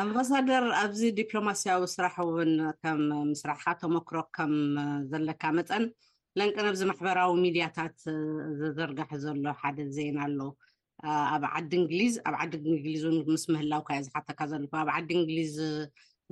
ኣምባሳደር 0.00 0.66
ኣብዚ 0.82 1.00
ዲፕሎማስያዊ 1.20 1.82
ስራሕ 1.94 2.14
እውን 2.26 2.52
ከም 2.82 3.02
ምስራሕካ 3.32 3.66
ተመክሮ 3.84 4.18
ከም 4.38 4.54
ዘለካ 5.12 5.42
መፀን 5.60 5.86
ለንቅንብዚ 6.40 6.82
ማሕበራዊ 6.92 7.32
ሚድያታት 7.46 7.98
ዝዝርጋሕ 8.60 9.10
ዘሎ 9.24 9.46
ሓደ 9.62 9.78
ዜና 9.98 10.18
ኣሎዉ 10.28 10.42
ኣብ 11.34 11.42
ዓዲ 11.56 11.70
እንግሊዝ 11.82 12.14
ኣብ 12.30 12.34
ዓዲ 12.42 12.52
እንግሊዝ 12.72 13.02
እውን 13.08 13.16
ምስ 13.32 13.42
ምህላውካ 13.54 13.88
እየ 13.94 14.02
ዝሓተካ 14.06 14.40
ዘለኩ 14.52 14.72
ኣብ 14.82 14.88
ዓዲ 14.96 15.08
እንግሊዝ 15.20 15.54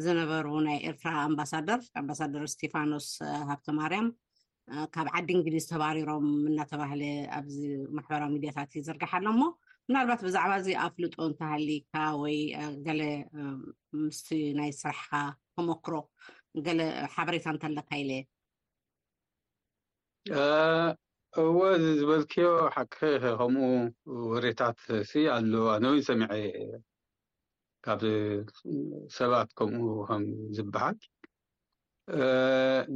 ዝነበሩ 0.04 0.46
ናይ 0.66 0.78
ኤርትራ 0.88 1.10
ኣምባሳደር 1.28 1.80
ኣምባሳደር 2.00 2.44
ስቴፋኖስ 2.54 3.08
ሃብቲ 3.50 3.66
ማርያም 3.78 4.06
ካብ 4.94 5.06
ዓዲ 5.18 5.28
እንግሊዝ 5.38 5.64
ተባሪሮም 5.72 6.26
እናተባሃለ 6.50 7.02
ኣብዚ 7.38 7.58
ማሕበራዊ 7.96 8.30
ሚድያታት 8.34 8.70
እዩ 8.76 8.82
ዝርግሓ 8.88 9.12
ኣሎ 9.20 9.26
ሞ 9.40 9.44
ምናልባት 9.88 10.20
ብዛዕባ 10.26 10.52
እዚ 10.60 10.68
ኣብ 10.84 10.92
ፍልጦ 10.98 11.14
እንተሃሊካ 11.30 11.92
ወይ 12.22 12.36
ገለ 12.88 13.02
ምስ 14.04 14.20
ናይ 14.60 14.70
ስራሕካ 14.82 15.12
ተመክሮ 15.56 15.94
ገለ 16.68 16.80
ሓበሬታ 17.14 17.46
እንተለካ 17.54 17.90
ኢ 18.02 18.04
ለየ 18.08 18.28
እዎ 21.40 21.58
እዚ 21.74 21.84
ዝበልክዮ 21.98 22.46
ሓቂ 22.74 22.94
ከምኡ 23.40 23.64
ወሬታት 24.32 24.78
ኣሎ 25.34 25.52
ኣነወን 25.74 26.02
ሰሚዐ 26.08 26.28
ካብ 27.84 28.00
ሰባት 29.18 29.48
ከምኡ 29.58 29.86
ከም 30.08 30.24
ዝበሃል 30.56 30.96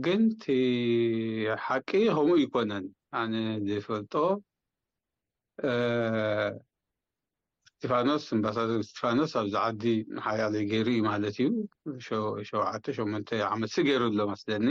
ግን 0.07 0.22
ቲ 0.42 0.44
ሓቂ 1.66 1.90
ከምኡ 2.16 2.37
ይኮነን 2.44 2.85
ኣነ 3.20 3.35
ዝፈልጦ 3.70 4.14
እስቴፋኖስ 7.70 8.29
ኣምባሳር 8.37 8.70
ስቴፋኖስ 8.90 9.33
ኣብዚዓዲ 9.42 9.83
መሓያለይ 10.18 10.64
ገይሩ 10.75 10.87
እዩ 10.96 11.01
ማለት 11.11 11.37
እዩ 11.46 11.51
78 12.53 13.35
ዓመት 13.53 13.70
ሲ 13.77 13.87
ገይሩ 13.88 14.03
ኣሎ 14.12 14.18
መስለኒ 14.35 14.66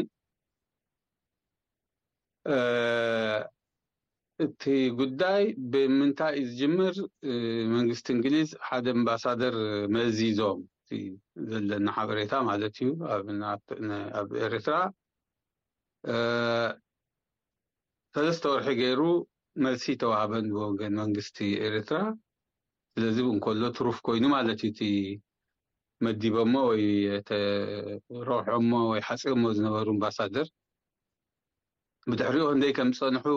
እቲ 4.43 4.61
ጉዳይ 4.99 5.43
ብምንታይ 5.71 6.33
ዩ 6.37 6.45
ዝጅምር 6.47 6.95
መንግስቲ 7.75 8.07
እንግሊዝ 8.15 8.49
ሓደ 8.67 8.87
አምባሳደር 8.95 9.55
መዚዞም 9.95 10.59
ዘለና 11.51 11.85
ሓበሬታ 11.97 12.33
ማለት 12.49 12.75
እዩ 12.85 12.89
ኣብ 14.21 14.29
ኤርትራ 14.47 14.75
ሰለስተ 18.15 18.43
ወርሒ 18.53 18.67
ገይሩ 18.81 19.01
መልሲ 19.65 19.85
ተዋህበን 20.01 20.49
ብወገን 20.55 20.93
መንግስቲ 21.03 21.37
ኤርትራ 21.67 22.01
ስለዚ 22.95 23.17
ብንከሎ 23.29 23.61
ትሩፍ 23.79 23.97
ኮይኑ 24.09 24.23
ማለት 24.37 24.59
እዩ 24.67 24.71
እቲ 24.73 24.81
መዲቦሞ 26.05 26.53
ወይ 26.71 26.83
ተረሑሞ 27.29 28.71
ወይ 28.91 29.01
ሓፂበሞ 29.09 29.45
ዝነበሩ 29.59 29.87
አምባሳደር 29.95 30.47
ብድሕሪኡ 32.09 32.43
ክንደይ 32.49 32.71
ከም 32.77 32.89
ዝፀንሑ 32.95 33.27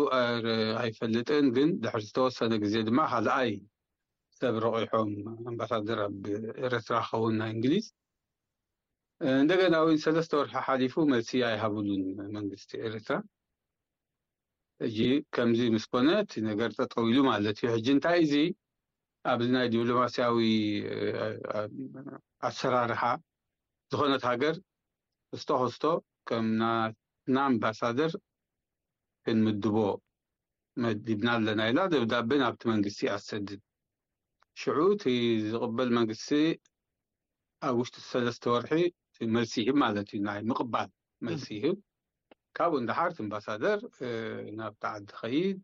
ኣይፈልጥን 0.80 1.44
ግን 1.56 1.68
ድሕሪ 1.84 2.02
ዝተወሰነ 2.08 2.52
ግዜ 2.64 2.74
ድማ 2.88 2.98
ካልኣይ 3.12 3.50
ሰብ 4.38 4.56
ረቂሖም 4.64 5.10
ኣምባሳደር 5.50 6.00
ኣብ 6.06 6.18
ኤረትራ 6.64 6.96
ክኸውን 7.06 7.36
ናይ 7.42 7.50
እንግሊዝ 7.54 7.86
እንደገና 9.42 9.74
ውን 9.84 9.96
ሰለስተ 10.04 10.32
ወርሒ 10.38 10.52
ሓሊፉ 10.66 10.94
መልሲ 11.12 11.30
ኣይሃብሉን 11.50 12.02
መንግስቲ 12.36 12.70
ኤረትራ 12.88 13.16
እጂ 14.86 14.98
ከምዚ 15.36 15.62
ምስኮነ 15.76 16.08
ቲ 16.32 16.44
ነገር 16.50 16.70
ጠጠው 16.78 17.04
ኢሉ 17.12 17.18
ማለት 17.30 17.56
እዩ 17.62 17.70
ሕጂ 17.74 17.88
እንታይ 17.96 18.20
እዚ 18.26 18.34
ኣብዚ 19.32 19.48
ናይ 19.56 19.66
ዲብሎማስያዊ 19.74 20.36
ኣሰራርሓ 22.48 23.02
ዝኮነት 23.92 24.24
ሃገር 24.30 24.56
እዝተክዝቶ 25.36 25.84
ከም 26.28 26.46
ንኣምባሳደር 27.36 28.12
እንምድቦ 29.32 29.76
መዲብና 30.84 31.28
ኣለናኢላ 31.38 31.78
ደብዳቤ 31.92 32.30
ናብቲ 32.42 32.62
መንግስቲ 32.72 32.98
ኣሰድድ 33.14 33.60
ሽዑ 34.60 34.78
እቲ 34.94 35.04
ዝቅበል 35.50 35.88
መንግስቲ 35.98 36.28
ኣብ 37.66 37.74
ውሽጢ 37.80 37.96
ሰለስተ 38.12 38.44
ወርሒ 38.54 38.72
መልሲህብ 39.36 39.76
ማለት 39.84 40.08
እዩ 40.14 40.20
ናይ 40.28 40.40
ምቕባል 40.50 40.90
መልሲህብ 41.26 41.76
ካብኡ 42.56 42.74
እንዳሓር 42.82 43.10
ቲ 43.16 43.18
እምባሳደር 43.24 43.78
ናብቲ 44.60 44.82
ዓዲ 44.92 45.08
ከይድ 45.18 45.58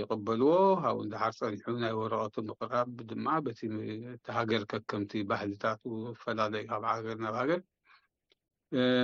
ይቅበልዎ 0.00 0.50
ካብኡ 0.84 0.96
እንዳሓር 1.06 1.32
ፀኒሑ 1.40 1.74
ናይ 1.84 1.92
ወረቀቱ 2.00 2.34
ምቅራብ 2.48 2.88
ድማ 3.12 3.26
በቲ 3.46 3.60
ቲሃገር 4.26 4.64
ከከምቲ 4.72 5.12
ባህልታት 5.32 5.80
ፈላለዩ 6.24 6.64
ካብ 6.72 6.84
ሃገናብ 6.94 7.36
ሃገር 7.42 7.62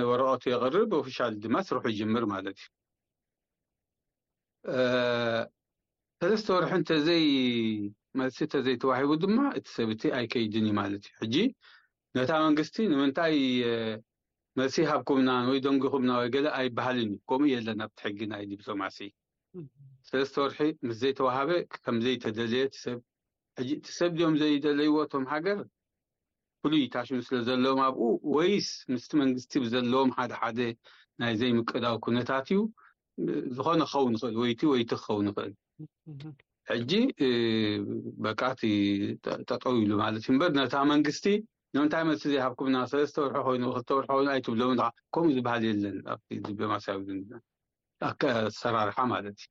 ወረቀቱ 0.09 0.43
የቅርብ 0.53 0.93
ሻ 1.17 1.29
ድማ 1.43 1.55
ስርሑ 1.67 1.83
ይጀምር 1.93 2.23
ማለት 2.35 2.57
እዩ 2.63 2.69
ሰለስተ 6.21 6.47
ወርሒ 6.55 6.71
እንተዘይ 6.79 7.23
መልሲ 8.19 8.37
እተዘይተዋሂቡ 8.47 9.11
ድማ 9.23 9.37
እቲ 9.57 9.65
ሰብእቲ 9.77 10.03
ኣይከይድን 10.17 10.65
እዩ 10.69 10.73
ማለት 10.79 11.03
እዩ 11.09 11.15
ሕጂ 11.19 11.35
ነታ 12.17 12.31
መንግስቲ 12.45 12.75
ንምንታይ 12.91 13.37
መልሲ 14.59 14.77
ሃብኩምናን 14.91 15.45
ወይ 15.51 15.59
ደንጊኩምና 15.65 16.11
ወይ 16.21 16.29
ገለ 16.35 16.47
ኣይባሃልን 16.59 17.09
እዩ 17.13 17.19
ከምኡ 17.29 17.49
የለና 17.55 17.81
ብትሕጊ 17.91 18.19
ናይ 18.33 18.43
ዲፕሎማሲ 18.51 18.97
ሰለስተወርሒ 20.09 20.59
ምስዘይተዋሃበ 20.89 21.49
ከምዘይተደለየ 21.85 22.65
ሰብ 22.83 22.99
እቲ 23.61 23.69
ሰብ 23.99 24.11
ድኦም 24.19 24.35
ዘይደለይዎ 24.41 24.97
ቶም 25.13 25.25
ሃገር 25.33 25.59
ፍሉይ 26.63 26.83
ታሽም 26.95 27.19
ስለ 27.29 27.37
ዘለዎም 27.49 27.79
ኣብኡ 27.87 28.03
ወይስ 28.35 28.69
ምስቲ 28.93 29.11
መንግስቲ 29.23 29.51
ብዘለዎም 29.65 30.09
ሓደ 30.17 30.31
ሓደ 30.41 30.59
ናይ 31.23 31.33
ዘይምቀዳዊ 31.41 31.95
ኩነታት 32.05 32.47
እዩ 32.53 32.59
ዝኮነ 33.55 33.81
ክኸውን 33.91 34.13
ክእል 34.21 34.35
ወይቲ 34.43 34.61
ወይቲ 34.73 34.89
ክኸውን 35.03 35.25
ይኽእል 35.31 35.53
ሕጂ 36.71 36.91
በቃቲ 38.23 38.61
ጠጠው 39.49 39.73
ኢሉ 39.83 39.91
ማለት 40.03 40.23
እዩ 40.27 40.35
በር 40.41 40.51
ነታ 40.59 40.73
መንግስቲ 40.93 41.25
ንምንታይ 41.75 42.03
መልሲ 42.07 42.23
ዘይሃብኩምና 42.31 42.77
ሰለስተ 42.91 43.17
ወርሑ 43.23 43.37
ኮይኑ 43.47 43.65
ክርሑ 43.87 44.09
ይኑ 44.21 44.27
ኣይትብሎም 44.33 44.71
ከምኡ 45.15 45.29
ዝባሃል 45.35 45.63
የለን 45.67 45.95
ኣ 46.11 46.15
ዲሎማስያዊ 46.47 46.99
ኣኣሰራርሓ 48.07 48.97
ማለት 49.13 49.37
እዩ 49.41 49.47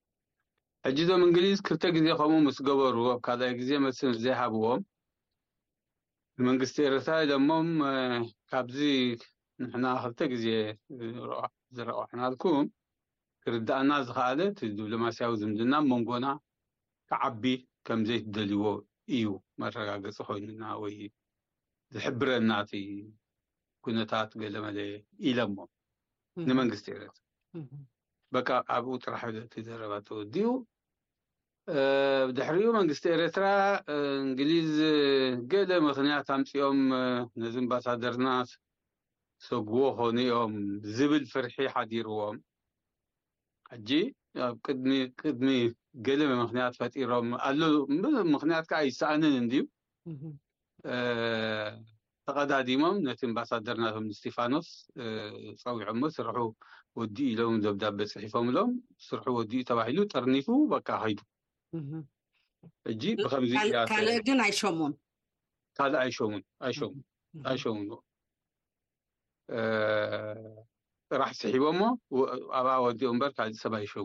ሕጂዞም 0.86 1.22
እንግሊዝ 1.28 1.58
ክልተ 1.66 1.84
ግዜ 1.96 2.06
ከምኡ 2.18 2.40
ምስ 2.46 2.58
ገበሩ 2.66 2.96
ኣብ 3.12 3.20
ካልይ 3.28 3.52
ግዜ 3.60 3.70
መልስ 3.84 4.00
ዘይሃብዎም 4.24 4.82
ንመንግስቲ 6.40 6.76
ኤረት 6.88 7.08
ኢ 7.16 7.24
ለሞም 7.30 7.70
ካብዚ 8.52 8.80
ንሕና 9.62 9.86
ክልተ 10.04 10.20
ግዜ 10.34 10.46
ዝረቁሕናልኩም 11.78 12.66
ክርዳእና 13.44 13.90
ዝከኣለት 14.06 14.58
ዲብሎማስያዊ 14.78 15.32
ዝምድና 15.42 15.74
መንጎና 15.90 16.26
ተዓቢ 17.10 17.42
ከምዘይ 17.86 18.18
ትደልይዎ 18.24 18.64
እዩ 19.16 19.28
መረጋገፂ 19.62 20.16
ኮይኑና 20.28 20.64
ወይ 20.82 20.96
ዝሕብረናቲ 21.94 22.72
ኩነታት 23.84 24.30
ገለ 24.42 24.56
መለ 24.64 24.78
ኢሎሞ 25.28 25.56
ንመንግስቲ 26.48 26.86
ኤረትራ 26.96 27.16
በ 28.34 28.42
ኣብኡ 28.74 28.92
ጥራሕብለቲ 29.04 29.54
ዘረባ 29.68 29.92
ተወዲኡ 30.08 30.50
ብድሕሪኡ 32.28 32.68
መንግስቲ 32.78 33.04
ኤረትራ 33.16 33.46
እንግሊዝ 34.22 34.70
ገለ 35.54 35.70
ምኽንያት 35.86 36.28
ኣምፂኦም 36.36 36.80
ነዚ 37.42 37.54
ኣምባሳደርና 37.64 38.28
ሰጉዎ 39.48 39.84
ኮኑኦም 40.00 40.54
ዝብል 40.98 41.24
ፍርሒ 41.32 41.56
ሓዲርዎም 41.74 42.38
ሕጂ 43.72 43.90
ኣብ 44.46 44.56
ድሚቅድሚ 44.82 45.48
ገለመ 46.06 46.32
ምክንያት 46.42 46.74
ፈጢሮም 46.80 47.28
ኣሉ 47.48 47.60
ምክንያትከዓ 48.34 48.78
ይሰኣንን 48.88 49.34
እንድዩ 49.42 49.62
ተቀዳዲሞም 52.26 52.96
ነቲ 53.06 53.20
አምባሳደርናቶም 53.28 54.06
ስቴፋኖስ 54.18 54.68
ፀዊዖ 55.62 55.92
ሞ 56.00 56.10
ስርሑ 56.16 56.36
ወዲኡ 57.00 57.26
ኢሎም 57.32 57.56
ዘብዳበ 57.64 57.98
ፅሒፎምሎም 58.14 58.72
ስርሑ 59.08 59.26
ወዲኡ 59.38 59.60
ተባሂሉ 59.70 59.98
ጠርኒፉ 60.12 60.46
በካ 60.72 60.88
ከይዱ 61.02 61.18
ጂ 63.02 63.12
ብከምዚግን 63.20 64.40
ኣይሙካእ 64.46 65.94
ኣይሙኣይሸሙን 66.04 67.90
ጥራሕ 71.10 71.30
ስሒቦሞ 71.40 71.80
ኣብኣ 72.58 72.72
ወዲኡ 72.84 73.08
እበር 73.14 73.30
ካዚ 73.36 73.54
ሰባይሽሙ 73.64 74.04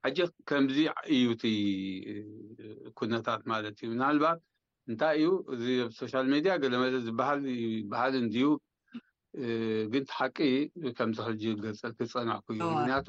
ሓጂ 0.00 0.18
ከምዚ 0.48 0.78
እዩ 1.14 1.24
ቲ 1.42 1.52
ኩነታት 2.98 3.42
ማለት 3.52 3.76
እዩ 3.84 3.90
ናሃልባ 4.02 4.26
እንታይ 4.90 5.16
እዩ 5.22 5.28
እዚ 5.54 5.62
ብ 5.86 5.90
ሶሻል 6.00 6.26
ሜድያ 6.32 6.52
ገለመለ 6.64 6.94
ዝ 7.06 7.14
ባሃል 7.20 8.12
እንዩ 8.22 8.40
ግን 9.92 10.04
ሓቂከምዚክ 10.18 11.56
ገፀል 11.64 11.92
ክፀናዕኩ 11.98 12.46
እዩ 12.56 12.60
ምክንያቱ 12.76 13.08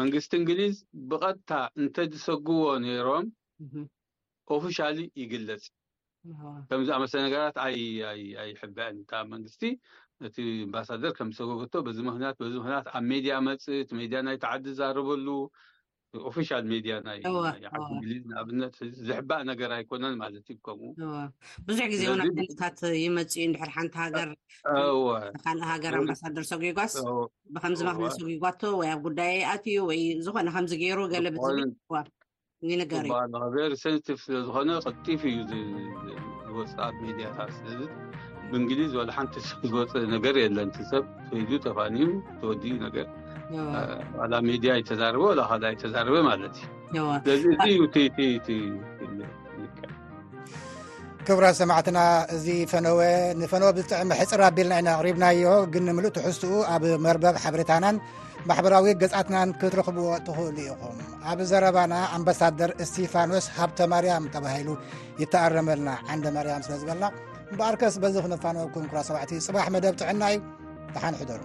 መንግስቲ 0.00 0.32
እንግሊዝ 0.40 0.74
ብቐጥታ 1.10 1.52
እንተዝሰግብዎ 1.82 2.66
ነይሮም 2.84 3.26
ኦፍሻሊ 4.56 4.98
ይግለፅ 5.22 5.64
ከምዚ 6.70 6.88
ኣመሰለ 6.96 7.20
ነገራት 7.28 7.56
ኣይ 8.42 8.50
ሕበአን 8.62 8.96
እታ 9.02 9.10
መንግስቲ 9.34 9.64
እቲ 10.28 10.36
አምባሳደር 10.66 11.12
ከምዝሰጎገቶ 11.18 11.74
ዚ 11.96 12.00
ምክምክን 12.06 12.74
ኣብ 12.96 13.04
ሜድያ 13.10 13.34
መፅ 13.48 13.64
ሜድያ 14.00 14.18
ናይ 14.28 14.36
ተዓዲ 14.44 14.64
ዘርበሉ 14.78 15.26
ኦፍሻል 16.28 16.62
ድያ 16.84 16.94
ናግሊዝ 17.06 18.22
ንኣብነዝሕባእ 18.30 19.42
ነገር 19.50 19.70
ኣይኮነን 19.76 20.14
ማለት 20.22 20.46
ከም 20.66 20.80
ብዙሕ 21.66 21.84
ግዜ 21.92 22.02
እ 22.44 22.54
ታት 22.60 22.80
ይመፅ 23.02 23.36
ሓንቲ 23.74 23.94
ሃገርእ 24.02 24.36
ሃገር 25.72 25.94
ኣምባሳደር 26.00 26.46
ሰጉጓስ 26.52 26.94
ብምክሰጉቶ 27.56 28.62
ወይኣብ 28.80 29.00
ጉዳይኣትዩ 29.08 29.78
ወይ 29.90 30.02
ዝኮነከምገይሩ 30.28 30.98
ገር 31.14 31.26
እዩ 32.62 33.60
ንስቲቭ 33.74 34.18
ስለዝኮነ 34.26 34.70
ቀጢፍ 34.86 35.22
እዩ 35.32 35.52
ወፅ 36.56 36.72
ሚድያታት 37.04 37.52
ብእንግሊዝ 38.52 38.92
ሓሰዝወፅነገር 38.98 40.36
ለሰ 40.58 40.90
ተፋ 41.66 41.78
ተወዲኡ 42.40 42.74
ነገ 42.84 42.96
ሜድያ 44.48 44.72
ይተርበ 44.80 45.24
ርበማለ 46.08 46.42
ዩዚእዩይ 46.94 48.40
ክብራ 51.28 51.46
ሰማዕትና 51.58 51.98
እዚ 52.34 52.46
ፈነወ 52.70 53.00
ንፈነወ 53.40 53.70
ብጥዕሚ 53.76 54.10
ሕፅር 54.20 54.40
ኣቢልና 54.46 54.78
ኢና 54.80 54.88
ቅሪብናዮ 55.00 55.42
ግን 55.72 55.84
ንምልእትሕዝትኡ 55.88 56.52
ኣብ 56.74 56.84
መርበብ 57.04 57.36
ሓበሬታናን 57.44 57.96
ማሕበራዊ 58.50 58.86
ገፃትናን 59.02 59.50
ክትረኽብዎ 59.60 60.06
ትክእሉ 60.28 60.56
ኢኹም 60.68 60.98
ኣብ 61.32 61.40
ዘረባና 61.50 61.92
ኣምባሳደር 62.18 62.72
ስቴፋኖስ 62.90 63.48
ሃብተ 63.58 63.78
ማርያም 63.94 64.30
ተባሂሉ 64.36 64.68
ይተኣረመልና 65.22 65.90
ዓንደ 66.12 66.24
ማርያም 66.38 66.64
ስለ 66.68 66.74
ዝበልና 66.82 67.04
እምበኣርከስ 67.52 67.94
በዚ 68.02 68.14
ክነፋንወኩም 68.24 68.84
ኩ 68.92 69.02
7ዕቲ 69.08 69.32
ፅባሕ 69.46 69.66
መደብ 69.74 69.94
ጥዕና 70.00 70.22
እዩ 70.34 70.38
ብሓኒሕደሩ 70.94 71.42